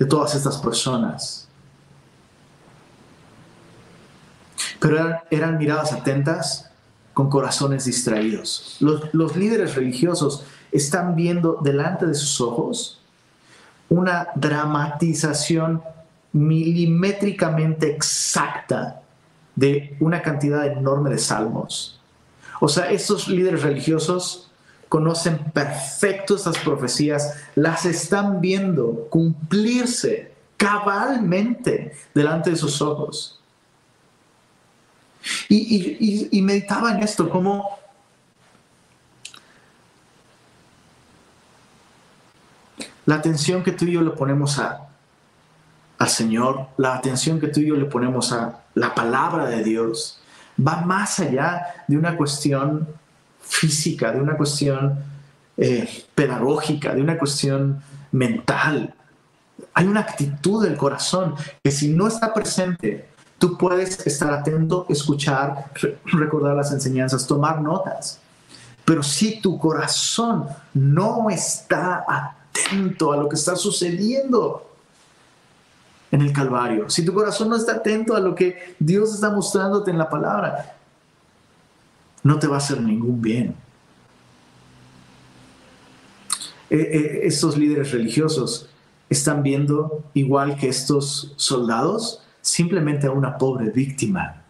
[0.00, 1.46] de todas estas personas.
[4.80, 6.70] Pero eran, miradas atentas
[7.12, 8.78] con corazones distraídos.
[8.80, 13.02] Los, los líderes religiosos están viendo delante de sus ojos
[13.90, 15.82] una dramatización
[16.32, 19.02] milimétricamente exacta
[19.54, 22.00] de una cantidad enorme de salmos.
[22.60, 24.49] O sea, estos líderes religiosos
[24.90, 33.40] conocen perfecto estas profecías, las están viendo cumplirse cabalmente delante de sus ojos.
[35.48, 37.78] Y, meditaba en esto, como
[43.06, 44.88] la atención que tú y yo le ponemos a,
[45.98, 50.20] al Señor, la atención que tú y yo le ponemos a la palabra de Dios,
[50.58, 52.88] va más allá de una cuestión
[53.50, 54.98] física, de una cuestión
[55.56, 57.82] eh, pedagógica, de una cuestión
[58.12, 58.94] mental.
[59.74, 63.08] Hay una actitud del corazón que si no está presente,
[63.38, 65.66] tú puedes estar atento, escuchar,
[66.04, 68.20] recordar las enseñanzas, tomar notas.
[68.84, 74.66] Pero si tu corazón no está atento a lo que está sucediendo
[76.10, 79.90] en el Calvario, si tu corazón no está atento a lo que Dios está mostrándote
[79.90, 80.76] en la palabra,
[82.22, 83.54] no te va a hacer ningún bien.
[86.70, 88.68] Eh, eh, estos líderes religiosos
[89.08, 94.42] están viendo, igual que estos soldados, simplemente a una pobre víctima.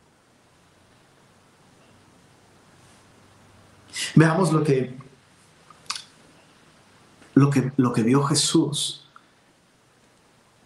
[4.15, 4.95] Veamos lo que,
[7.35, 9.05] lo que, lo que vio Jesús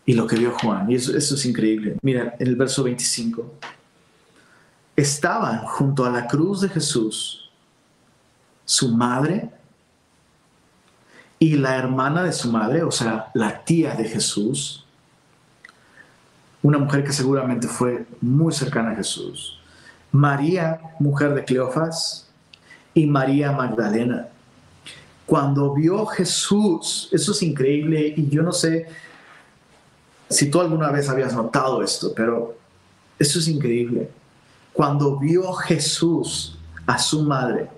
[0.07, 0.91] y lo que vio Juan.
[0.91, 1.97] Y eso, es increíble.
[2.03, 3.55] Mira, en el verso 25.
[4.97, 7.51] Estaban junto a la cruz de Jesús
[8.65, 9.51] su madre
[11.39, 14.87] y la hermana de su madre, o sea, la tía de Jesús,
[16.63, 19.61] una mujer que seguramente fue muy cercana a Jesús,
[20.11, 22.25] María, mujer de Cleofas,
[22.95, 24.29] y María Magdalena.
[25.27, 28.87] Cuando vio Jesús, eso es increíble y yo no sé
[30.31, 32.57] si tú alguna vez habías notado esto, pero
[33.19, 34.09] eso es increíble.
[34.75, 37.71] Cuando vio Jesús a su madre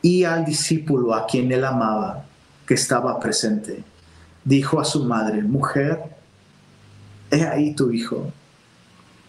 [0.00, 2.24] y al discípulo a quien él amaba,
[2.66, 3.84] que estaba presente,
[4.42, 6.16] dijo a su madre, mujer,
[7.30, 8.32] he ahí tu hijo.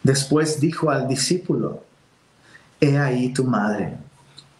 [0.03, 1.83] Después dijo al discípulo,
[2.79, 3.97] he ahí tu madre.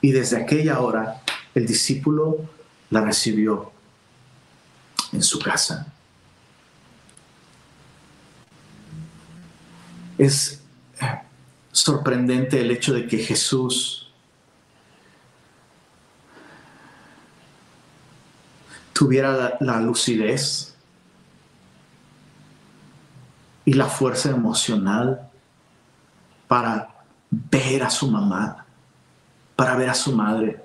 [0.02, 1.21] Y desde aquella hora
[1.56, 2.41] el discípulo
[2.89, 3.71] la recibió
[5.13, 5.88] en su casa.
[10.17, 10.62] Es
[11.78, 14.10] sorprendente el hecho de que Jesús
[18.94, 20.76] tuviera la, lucidez
[23.63, 25.30] y la fuerza emocional
[26.48, 26.96] para
[27.30, 28.66] ver a su mamá,
[29.56, 30.63] para ver a su madre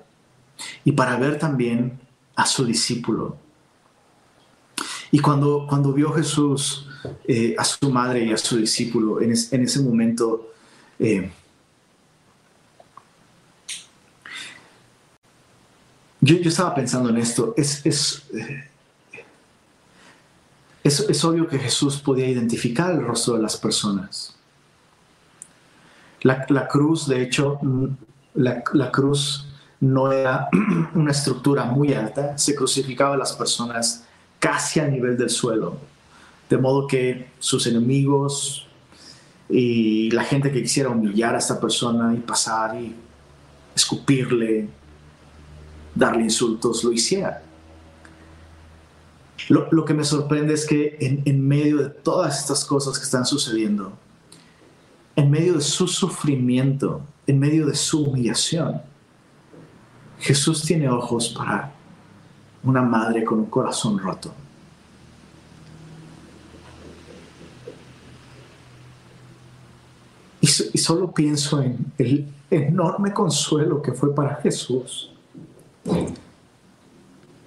[0.83, 1.99] y para ver también
[2.35, 3.37] a su discípulo.
[5.11, 6.87] Y cuando, cuando vio Jesús
[7.25, 10.52] eh, a su madre y a su discípulo en, ese momento.
[11.03, 11.29] Eh,
[16.21, 17.53] yo, estaba pensando en esto.
[17.57, 18.69] Es, es, eh,
[20.81, 24.33] es, obvio que Jesús podía identificar el rostro de las personas.
[26.21, 27.59] La, cruz, de hecho,
[28.33, 29.49] la, la, cruz
[29.81, 30.47] no era
[30.95, 34.05] una estructura muy alta, se crucificaba a las personas
[34.39, 35.77] casi a nivel del suelo
[36.49, 38.67] de modo que sus enemigos
[39.55, 42.95] y la gente que quisiera humillar a esta persona y pasar y
[43.75, 44.67] escupirle,
[45.93, 47.43] darle insultos, lo hiciera.
[49.49, 53.27] Lo, que me sorprende es que en, en medio de todas estas cosas que están
[53.27, 53.93] sucediendo,
[55.15, 58.81] en medio de su sufrimiento, en medio de su humillación,
[60.17, 61.73] Jesús tiene ojos para
[62.63, 64.33] una madre con un corazón roto.
[70.43, 75.09] Y, solo pienso en el enorme consuelo que fue para Jesús.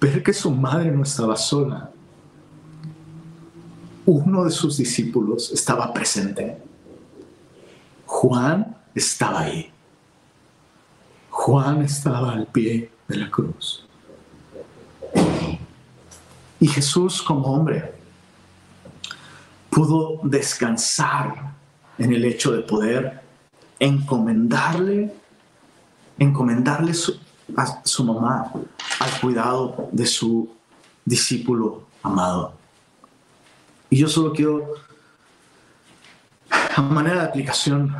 [0.01, 1.91] Ver que su madre no estaba sola.
[4.03, 6.57] Uno de sus discípulos estaba presente.
[8.07, 9.69] Juan estaba ahí.
[11.29, 13.85] Juan estaba al pie de la cruz.
[16.59, 17.93] Y Jesús como hombre
[19.69, 21.56] pudo descansar
[21.97, 23.21] en el hecho de poder
[23.79, 25.13] encomendarle,
[26.17, 26.93] encomendarle
[27.55, 28.51] a su mamá
[28.99, 30.49] al cuidado de su
[31.05, 32.53] discípulo amado.
[33.89, 34.73] Y yo solo quiero,
[36.49, 37.95] a manera de aplicación,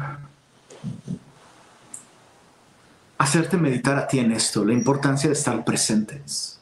[3.18, 6.60] hacerte meditar a ti en esto, la importancia de estar presentes,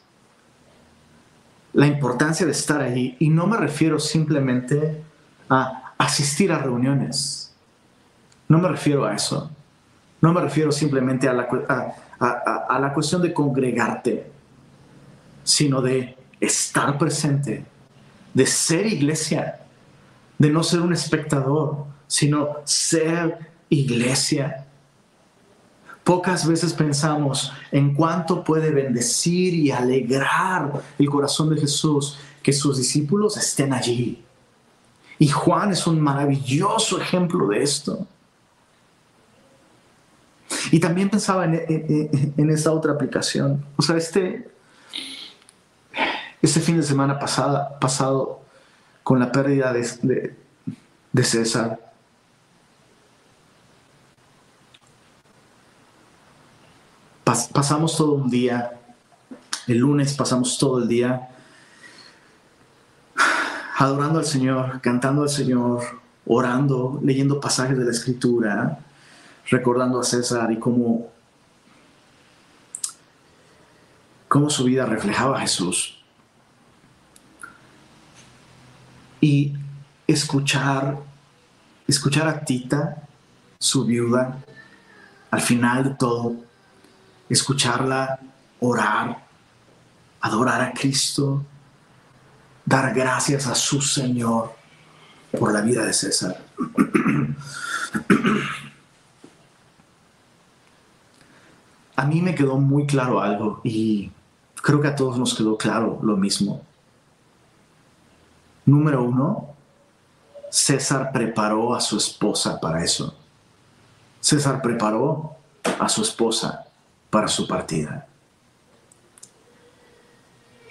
[1.74, 3.18] la importancia de estar ahí.
[3.20, 5.04] Y no me refiero simplemente
[5.50, 7.54] a asistir a reuniones,
[8.48, 9.50] no me refiero a eso,
[10.22, 11.48] no me refiero simplemente a la,
[12.20, 14.32] a, la cuestión de congregarte,
[15.44, 17.66] sino de estar presente,
[18.34, 19.60] de ser iglesia,
[20.38, 24.66] de no ser un espectador, sino ser iglesia.
[26.04, 32.78] Pocas veces pensamos en cuánto puede bendecir y alegrar el corazón de Jesús que sus
[32.78, 34.25] discípulos estén allí.
[35.18, 38.08] Y Juan es un maravilloso ejemplo de esto.
[40.72, 43.66] Y también pensaba en, esta otra aplicación.
[43.78, 44.50] O sea, este,
[46.42, 48.42] este fin de semana pasada, pasado,
[49.04, 50.36] con la pérdida de,
[51.12, 51.80] de César,
[57.24, 58.80] pasamos todo un día,
[59.68, 61.35] el lunes pasamos todo el día
[63.78, 65.84] adorando al Señor, cantando al Señor,
[66.26, 68.80] orando, leyendo pasajes de la Escritura,
[69.50, 71.12] recordando a César y cómo,
[74.30, 76.02] cómo su vida reflejaba a Jesús.
[79.20, 79.54] Y
[80.08, 80.98] escuchar,
[81.86, 83.04] escuchar a Tita,
[83.60, 84.38] su viuda,
[85.32, 86.36] al final de todo,
[87.28, 88.20] escucharla
[88.62, 89.26] orar,
[90.22, 91.44] adorar a Cristo,
[92.66, 94.54] dar gracias a su Señor
[95.38, 96.44] por la vida de César.
[101.96, 104.12] A mí me quedó muy claro algo y
[104.62, 106.62] creo que a todos nos quedó claro lo mismo.
[108.66, 109.56] Número uno,
[110.50, 113.16] César preparó a su esposa para eso.
[114.20, 115.36] César preparó
[115.80, 116.66] a su esposa
[117.10, 118.08] para su partida.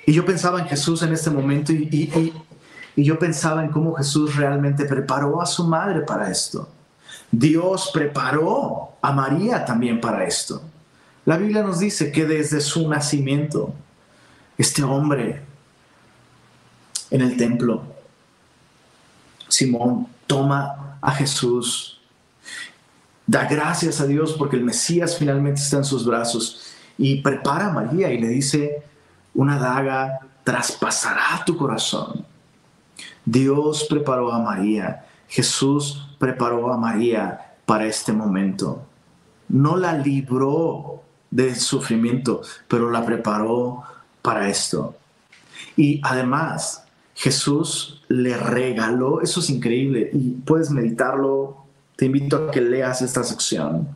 [0.06, 2.32] Y yo pensaba en Jesús en este momento y,
[2.96, 6.68] yo pensaba en cómo Jesús realmente preparó a su madre para esto.
[7.30, 10.62] Dios preparó a María también para esto.
[11.24, 13.74] La Biblia nos dice que desde su nacimiento,
[14.56, 15.42] este hombre
[17.10, 17.82] en el templo,
[19.48, 21.94] Simón, toma a Jesús
[23.26, 26.62] da gracias a Dios porque el Mesías finalmente está en sus brazos
[26.98, 28.82] y prepara a María y le dice,
[29.34, 32.24] una daga traspasará tu corazón.
[33.24, 38.82] Dios preparó a María, Jesús preparó a María para este momento.
[39.48, 43.82] No la libró del sufrimiento, pero la preparó
[44.22, 44.96] para esto.
[45.76, 51.64] Y además, Jesús le regaló, eso es increíble, y puedes meditarlo
[51.96, 53.88] te invito a que leas esta sección.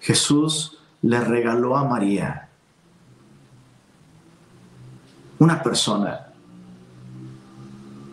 [0.00, 2.47] Jesús le regaló a María
[5.38, 6.28] una persona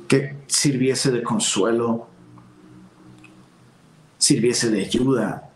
[0.08, 2.08] que sirviese de consuelo,
[4.18, 5.50] sirviese de ayuda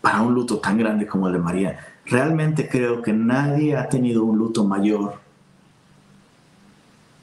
[0.00, 1.78] para un luto tan grande como el de María.
[2.06, 5.20] Realmente creo que nadie ha tenido un luto mayor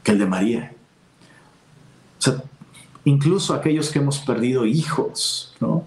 [0.03, 0.73] que el de María.
[2.19, 2.43] O sea,
[3.05, 5.83] incluso aquellos que hemos perdido hijos, ¿no?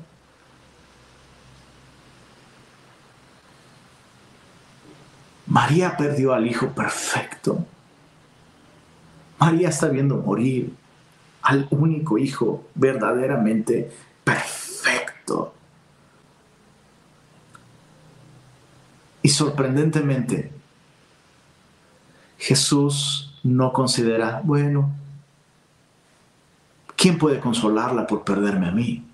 [5.59, 7.67] María perdió al hijo perfecto.
[9.41, 10.73] María está viendo morir
[11.43, 13.91] al único hijo verdaderamente
[14.23, 15.53] perfecto.
[19.21, 20.53] Y sorprendentemente,
[22.39, 24.93] Jesús no considera, bueno,
[26.95, 29.05] ¿quién puede consolarla por perderme a mí?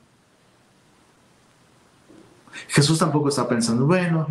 [2.68, 4.28] Jesús tampoco está pensando, bueno,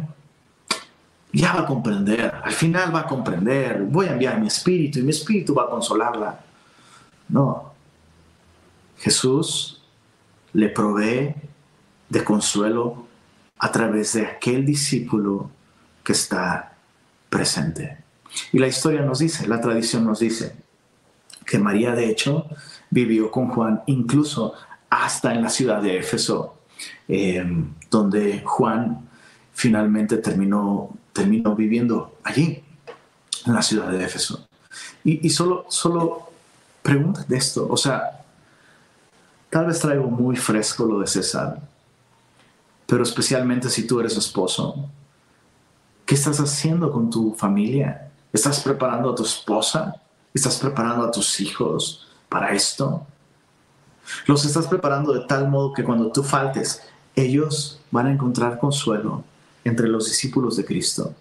[1.33, 5.01] ya va a comprender, al final va a comprender, voy a enviar mi espíritu y
[5.01, 6.39] mi espíritu va a consolarla.
[7.27, 7.73] No,
[8.99, 9.81] Jesús
[10.53, 11.33] le provee
[12.07, 13.07] de consuelo
[13.57, 15.49] a través de aquel discípulo
[16.03, 16.75] que está
[17.29, 17.97] presente.
[18.51, 20.55] Y la historia nos dice, la tradición nos dice,
[21.45, 22.47] que María de hecho
[22.89, 24.53] vivió con Juan incluso
[24.89, 26.59] hasta en la ciudad de Éfeso,
[27.07, 27.43] eh,
[27.89, 29.09] donde Juan
[29.53, 32.63] finalmente terminó, terminó viviendo allí,
[33.45, 34.47] en la ciudad de Éfeso.
[35.03, 36.29] Y, y solo, solo
[36.81, 38.23] pregunta de esto, o sea,
[39.49, 41.61] tal vez traigo muy fresco lo de César,
[42.85, 44.89] pero especialmente si tú eres esposo,
[46.05, 48.11] ¿qué estás haciendo con tu familia?
[48.31, 49.95] ¿Estás preparando a tu esposa?
[50.33, 53.05] ¿Estás preparando a tus hijos para esto?
[54.25, 56.81] Los estás preparando de tal modo que cuando tú faltes,
[57.15, 59.23] ellos van a encontrar consuelo
[59.63, 61.15] entre los discípulos de Cristo.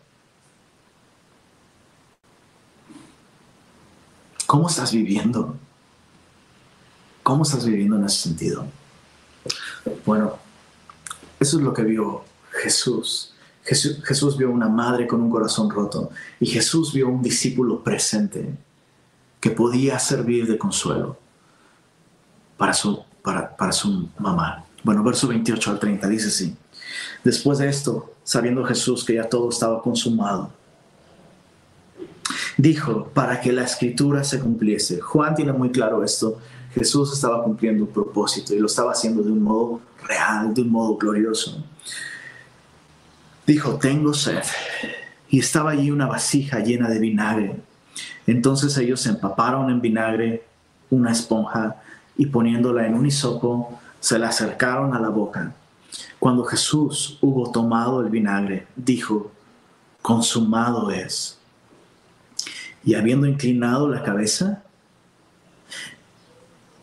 [4.46, 5.56] ¿Cómo estás viviendo?
[7.22, 8.66] ¿Cómo estás viviendo en ese sentido?
[10.04, 10.36] Bueno,
[11.40, 13.32] eso es lo que vio Jesús.
[13.64, 14.36] Jesús.
[14.36, 18.58] vio una madre con un corazón roto y Jesús vio un discípulo presente
[19.40, 21.18] que podía servir de consuelo
[22.56, 24.64] para su, para, para su mamá.
[24.82, 26.56] Bueno, verso 28 al 30 dice así.
[27.24, 30.52] Después de esto, sabiendo Jesús que ya todo estaba consumado,
[32.56, 35.00] dijo para que la escritura se cumpliese.
[35.00, 36.38] Juan tiene muy claro esto.
[36.74, 40.70] Jesús estaba cumpliendo un propósito y lo estaba haciendo de un modo real, de un
[40.70, 41.62] modo glorioso.
[43.46, 44.42] Dijo, tengo sed.
[45.28, 47.56] Y estaba allí una vasija llena de vinagre.
[48.26, 50.44] Entonces ellos empaparon en vinagre
[50.90, 51.76] una esponja
[52.16, 55.54] y poniéndola en un hisopo, se la acercaron a la boca.
[56.18, 59.32] Cuando Jesús hubo tomado el vinagre, dijo,
[60.00, 61.38] consumado es.
[62.84, 64.62] Y habiendo inclinado la cabeza,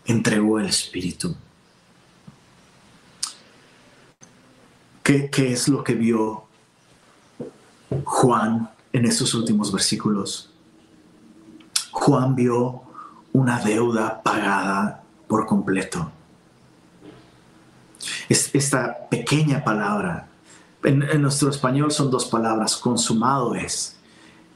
[0.06, 1.36] entregó el Espíritu.
[5.04, 6.44] ¿Qué, ¿Qué, es lo que vio
[8.04, 10.52] Juan en estos últimos versículos?
[11.92, 12.84] Juan vio
[13.34, 16.12] una deuda pagada por completo.
[18.28, 20.30] Es esta pequeña palabra,
[20.84, 23.98] en, nuestro español son dos palabras, consumado es.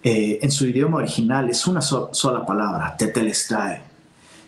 [0.03, 3.81] Eh, en su idioma original es una sola palabra, tetelestai,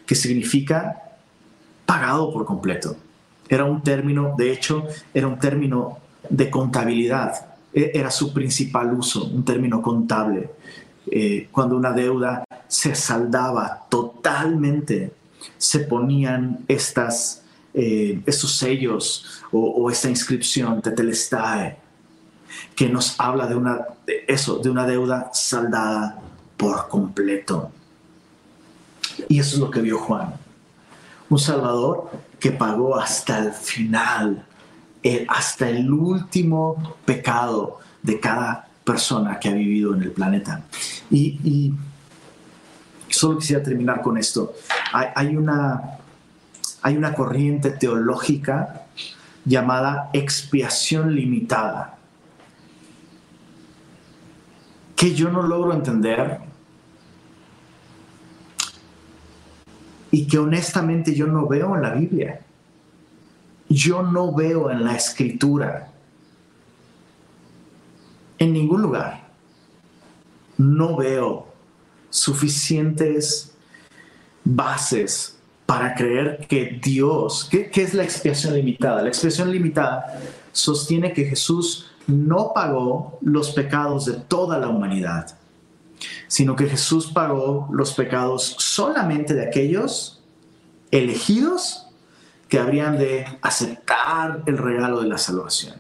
[0.06, 1.02] que significa
[1.86, 2.96] pagado por completo.
[3.48, 9.26] Era un término, de hecho, era un término de contabilidad, e, era su principal uso,
[9.26, 10.50] un término contable.
[11.12, 15.14] Eh, cuando una deuda se saldaba totalmente,
[15.58, 17.44] se ponían estas,
[17.76, 21.78] eh, estos sellos o, esta inscripción, tetelestai,
[22.76, 23.82] que nos habla de una,
[24.28, 26.20] eso, de una deuda saldada
[26.58, 27.72] por completo.
[29.28, 30.34] Y eso es lo que vio Juan.
[31.30, 32.10] Un Salvador
[32.40, 34.46] que pagó hasta el final,
[35.28, 40.64] hasta el último pecado de cada persona que ha vivido en el planeta.
[41.10, 41.74] Y,
[43.10, 44.54] solo quisiera terminar con esto.
[44.94, 46.00] Hay, una,
[46.86, 48.86] hay una corriente teológica
[49.44, 51.98] llamada expiación limitada,
[54.96, 56.42] que yo no logro entender
[60.12, 62.42] y que honestamente yo no veo en la Biblia.
[63.68, 65.92] Yo no veo en la escritura,
[68.38, 69.28] en ningún lugar,
[70.60, 71.48] no veo
[72.12, 73.56] suficientes
[74.44, 75.35] bases
[75.66, 79.02] para creer que Dios, ¿qué, es la expiación limitada?
[79.02, 80.20] La expiación limitada
[80.52, 85.38] sostiene que Jesús no pagó los pecados de toda la humanidad,
[86.28, 90.22] sino que Jesús pagó los pecados solamente de aquellos
[90.92, 91.88] elegidos
[92.48, 95.76] que habrían de aceptar el regalo de la salvación.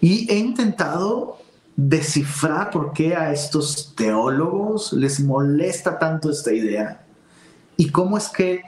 [0.00, 1.38] Y he intentado
[1.76, 7.03] descifrar por qué a estos teólogos les molesta tanto esta idea
[7.76, 8.62] y cómo es que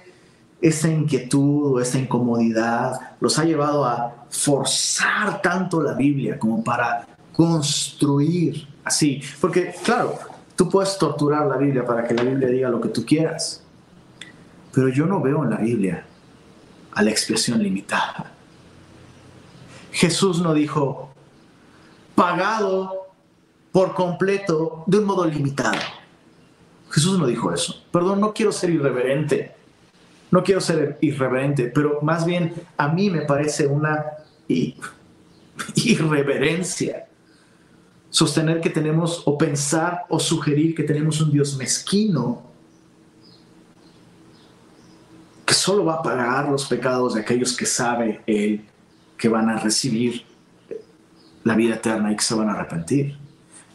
[0.61, 7.07] esa inquietud o esa incomodidad los ha llevado a forzar tanto la Biblia como para
[7.33, 9.23] construir así.
[9.41, 10.19] Porque, claro,
[10.57, 13.63] tú puedes torturar la Biblia para que la Biblia diga lo que tú quieras,
[14.73, 16.05] pero yo no veo en la Biblia
[16.93, 18.33] a la expresión limitada.
[19.93, 21.11] Jesús no dijo,
[22.15, 23.07] pagado
[23.73, 25.79] por completo de un modo limitado.
[26.91, 27.85] Jesús no dijo eso.
[27.91, 29.55] Perdón, no quiero ser irreverente.
[30.31, 34.05] No quiero ser irreverente, pero más bien a mí me parece una
[35.75, 37.07] irreverencia
[38.11, 42.43] sostener que tenemos o pensar o sugerir que tenemos un Dios mezquino
[45.45, 48.65] que solo va a pagar los pecados de aquellos que sabe Él
[49.17, 50.25] que van a recibir
[51.45, 53.17] la vida eterna y que se van a arrepentir.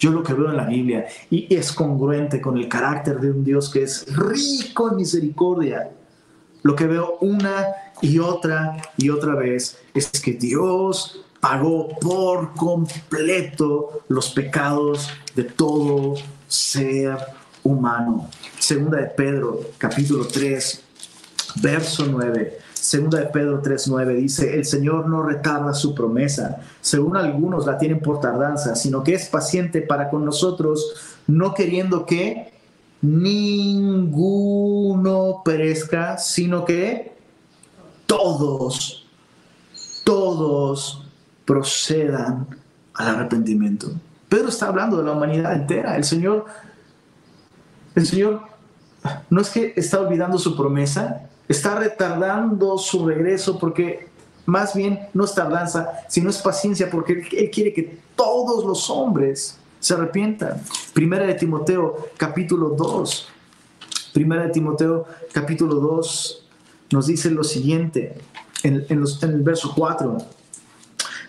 [0.01, 3.43] Yo lo que veo en la Biblia y es congruente con el carácter de un
[3.43, 5.91] Dios que es rico en misericordia.
[6.63, 7.67] Lo que veo una
[8.01, 16.15] y otra y otra vez es que Dios pagó por completo los pecados de todo
[16.47, 17.15] ser
[17.61, 18.27] humano.
[18.57, 20.83] Segunda de Pedro, capítulo 3,
[21.61, 22.57] verso 9.
[22.91, 28.01] Segunda de Pedro 3:9 dice, el Señor no retarda su promesa, según algunos la tienen
[28.01, 32.51] por tardanza, sino que es paciente para con nosotros, no queriendo que
[33.01, 34.21] ninguno
[35.45, 37.15] perezca, sino que
[38.07, 39.07] todos,
[40.03, 41.07] todos
[41.45, 42.45] procedan
[42.93, 43.89] al arrepentimiento.
[44.27, 45.95] Pedro está hablando de la humanidad entera.
[45.95, 46.43] El Señor,
[47.95, 48.41] el Señor
[49.29, 54.07] no es que está olvidando su promesa, está retardando su regreso porque
[54.45, 59.57] más bien no es tardanza, sino es paciencia porque Él quiere que todos los hombres
[59.79, 60.61] se arrepientan.
[60.93, 63.27] Primera de Timoteo capítulo 2.
[64.13, 66.47] Primera de Timoteo capítulo 2
[66.91, 68.15] nos dice lo siguiente
[68.63, 70.17] en, los, en el verso 4.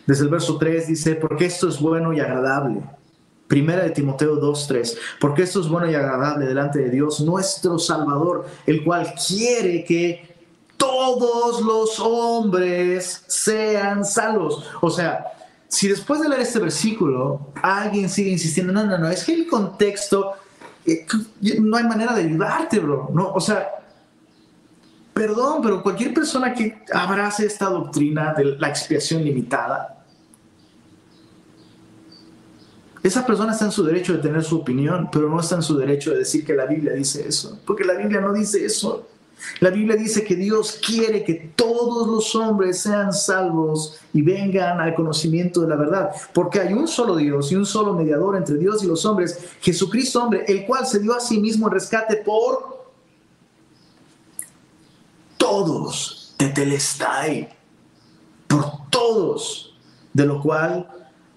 [0.07, 2.83] Desde el verso 3 dice, porque esto es bueno y agradable.
[3.53, 8.47] Primera de Timoteo 2.3, porque esto es bueno y agradable delante de Dios, nuestro Salvador,
[8.65, 10.35] el cual quiere que
[10.79, 14.65] todos los hombres sean salvos.
[14.81, 15.27] O sea,
[15.69, 19.47] si después de leer este versículo alguien sigue insistiendo, no, no, no, es que el
[19.47, 20.33] contexto,
[20.87, 21.05] eh,
[21.61, 23.11] no hay manera de ayudarte, bro.
[23.13, 23.69] No, o sea,
[25.13, 30.02] perdón, pero cualquier persona que abrace esta doctrina de la expiación limitada,
[33.03, 35.77] esa persona está en su derecho de tener su opinión, pero no está en su
[35.77, 39.09] derecho de decir que la Biblia dice eso, porque la Biblia no dice eso.
[39.59, 44.95] La Biblia dice que Dios quiere que todos los hombres sean salvos y vengan al
[44.95, 48.85] conocimiento de la verdad, porque hay un solo Dios y un solo mediador entre Dios
[48.85, 52.93] y los hombres, Jesucristo hombre, el cual se dio a sí mismo en rescate por
[55.37, 57.49] todos, de Telestai,
[58.47, 59.77] por todos,
[60.13, 60.89] de lo cual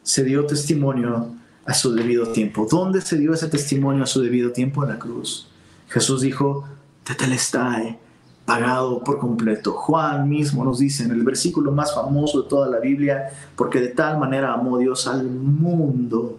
[0.03, 1.36] se dio testimonio
[1.66, 2.68] a su debido tiempo.
[2.70, 4.84] ¿Dónde se dio ese testimonio a su debido tiempo?
[4.84, 5.47] En la cruz.
[5.89, 6.66] Jesús dijo,
[7.03, 7.97] tetelestai,
[8.45, 9.74] pagado por completo.
[9.74, 13.89] Juan mismo nos dice en el versículo más famoso de toda la Biblia, porque de
[13.89, 16.38] tal manera amó Dios al mundo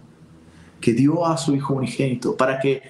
[0.80, 2.82] que dio a su Hijo unigénito para que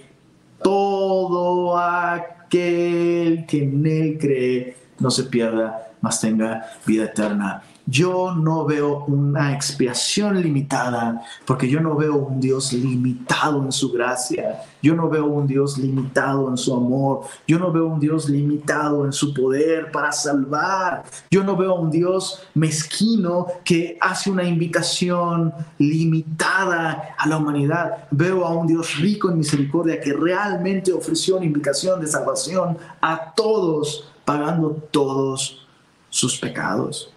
[0.62, 8.64] todo aquel que en él cree no se pierda, mas tenga vida eterna yo no
[8.64, 14.96] veo una expiación limitada, porque yo no veo un Dios limitado en su gracia, yo
[14.96, 19.12] no veo un Dios limitado en su amor, yo no veo un Dios limitado en
[19.12, 27.14] su poder para salvar, yo no veo un Dios mezquino que hace una invitación limitada
[27.16, 32.00] a la humanidad, veo a un Dios rico en misericordia que realmente ofreció una invitación
[32.00, 35.64] de salvación a todos, pagando todos
[36.10, 37.12] sus pecados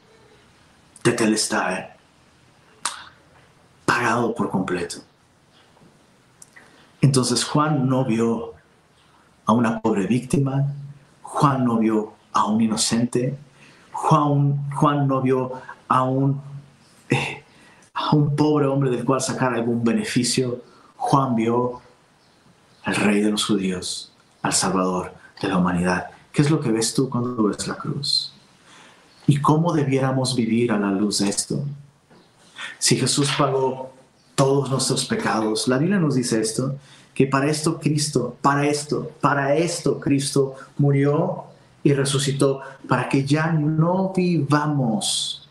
[1.04, 1.90] de
[3.86, 4.98] pagado por completo.
[7.02, 8.54] Entonces Juan no vio
[9.46, 10.68] a una pobre víctima,
[11.22, 13.38] Juan no vio a un inocente,
[13.92, 15.54] Juan, Juan no vio
[15.88, 16.42] a un,
[17.10, 17.44] eh,
[17.94, 20.62] a un pobre hombre del cual sacar algún beneficio,
[20.98, 21.82] Juan vio
[22.84, 26.08] al rey de los judíos, al salvador de la humanidad.
[26.32, 28.34] ¿Qué es lo que ves tú cuando ves la cruz?
[29.30, 31.64] ¿Y cómo debiéramos vivir a la luz de esto?
[32.80, 33.94] Si Jesús pagó
[34.34, 36.78] todos nuestros pecados, la Biblia nos dice esto,
[37.14, 41.44] que para esto Cristo, para esto, para esto Cristo murió
[41.84, 45.48] y resucitó, para que ya no vivamos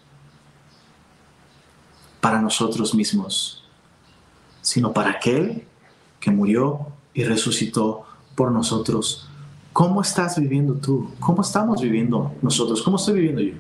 [2.20, 3.62] para nosotros mismos,
[4.60, 5.64] sino para aquel
[6.18, 8.04] que murió y resucitó
[8.34, 9.27] por nosotros.
[9.72, 11.10] ¿Cómo estás viviendo tú?
[11.20, 12.82] ¿Cómo estamos viviendo nosotros?
[12.82, 13.54] ¿Cómo estoy viviendo yo?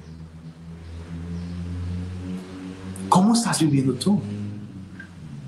[3.08, 4.20] ¿Cómo estás viviendo tú?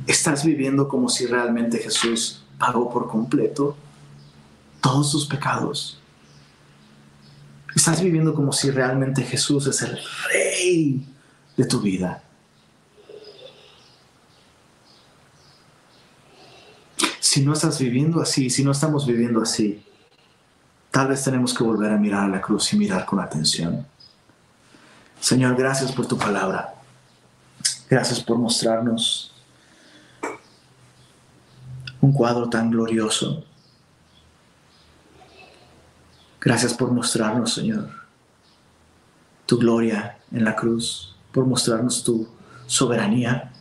[0.06, 3.76] ¿Estás viviendo como si realmente Jesús pagó por completo
[4.80, 6.00] todos tus pecados?
[7.74, 9.98] ¿Estás viviendo como si realmente Jesús es el
[10.32, 11.06] rey
[11.56, 12.22] de tu vida?
[17.30, 19.84] si no estás viviendo así, si no estamos viviendo así,
[20.90, 23.86] tal vez tenemos que volver a mirar a la cruz y mirar con atención.
[25.20, 26.74] Señor, gracias por tu palabra.
[27.88, 29.32] Gracias por mostrarnos
[32.00, 33.44] un cuadro tan glorioso.
[36.40, 37.90] Gracias por mostrarnos, Señor,
[39.44, 42.26] tu gloria en la cruz, por mostrarnos tu
[42.66, 43.52] soberanía,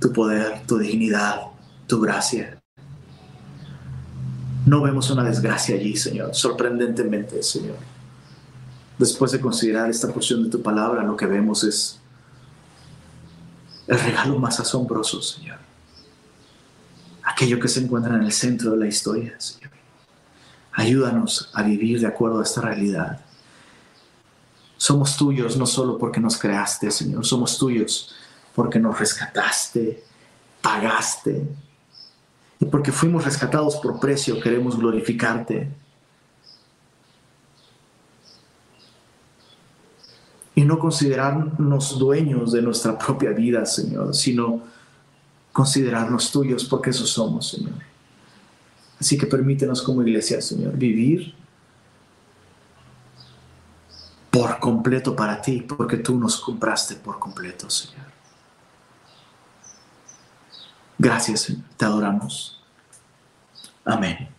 [0.00, 1.42] tu poder, tu dignidad,
[1.86, 2.57] tu gracia.
[4.68, 7.78] No vemos una desgracia allí, Señor, sorprendentemente, Señor.
[8.98, 11.98] Después de considerar esta porción de tu palabra, lo que vemos es
[13.86, 15.56] el regalo más asombroso, Señor.
[17.22, 19.70] Aquello que se encuentra en el centro de la historia, Señor.
[20.72, 23.20] Ayúdanos a vivir de acuerdo a esta realidad.
[24.76, 28.14] Somos tuyos no solo porque nos creaste, Señor, somos tuyos
[28.54, 30.04] porque nos rescataste,
[30.60, 31.48] pagaste.
[32.60, 35.68] Y porque fuimos rescatados por precio, queremos glorificarte.
[40.54, 44.62] Y no considerarnos dueños de nuestra propia vida, Señor, sino
[45.52, 47.74] considerarnos tuyos porque eso somos, Señor.
[49.00, 51.34] Así que permítenos como iglesia, Señor, vivir
[54.30, 58.17] por completo para ti, porque tú nos compraste por completo, Señor.
[60.98, 61.62] Gracias, Señor.
[61.76, 62.60] Te adoramos.
[63.84, 64.37] Amén.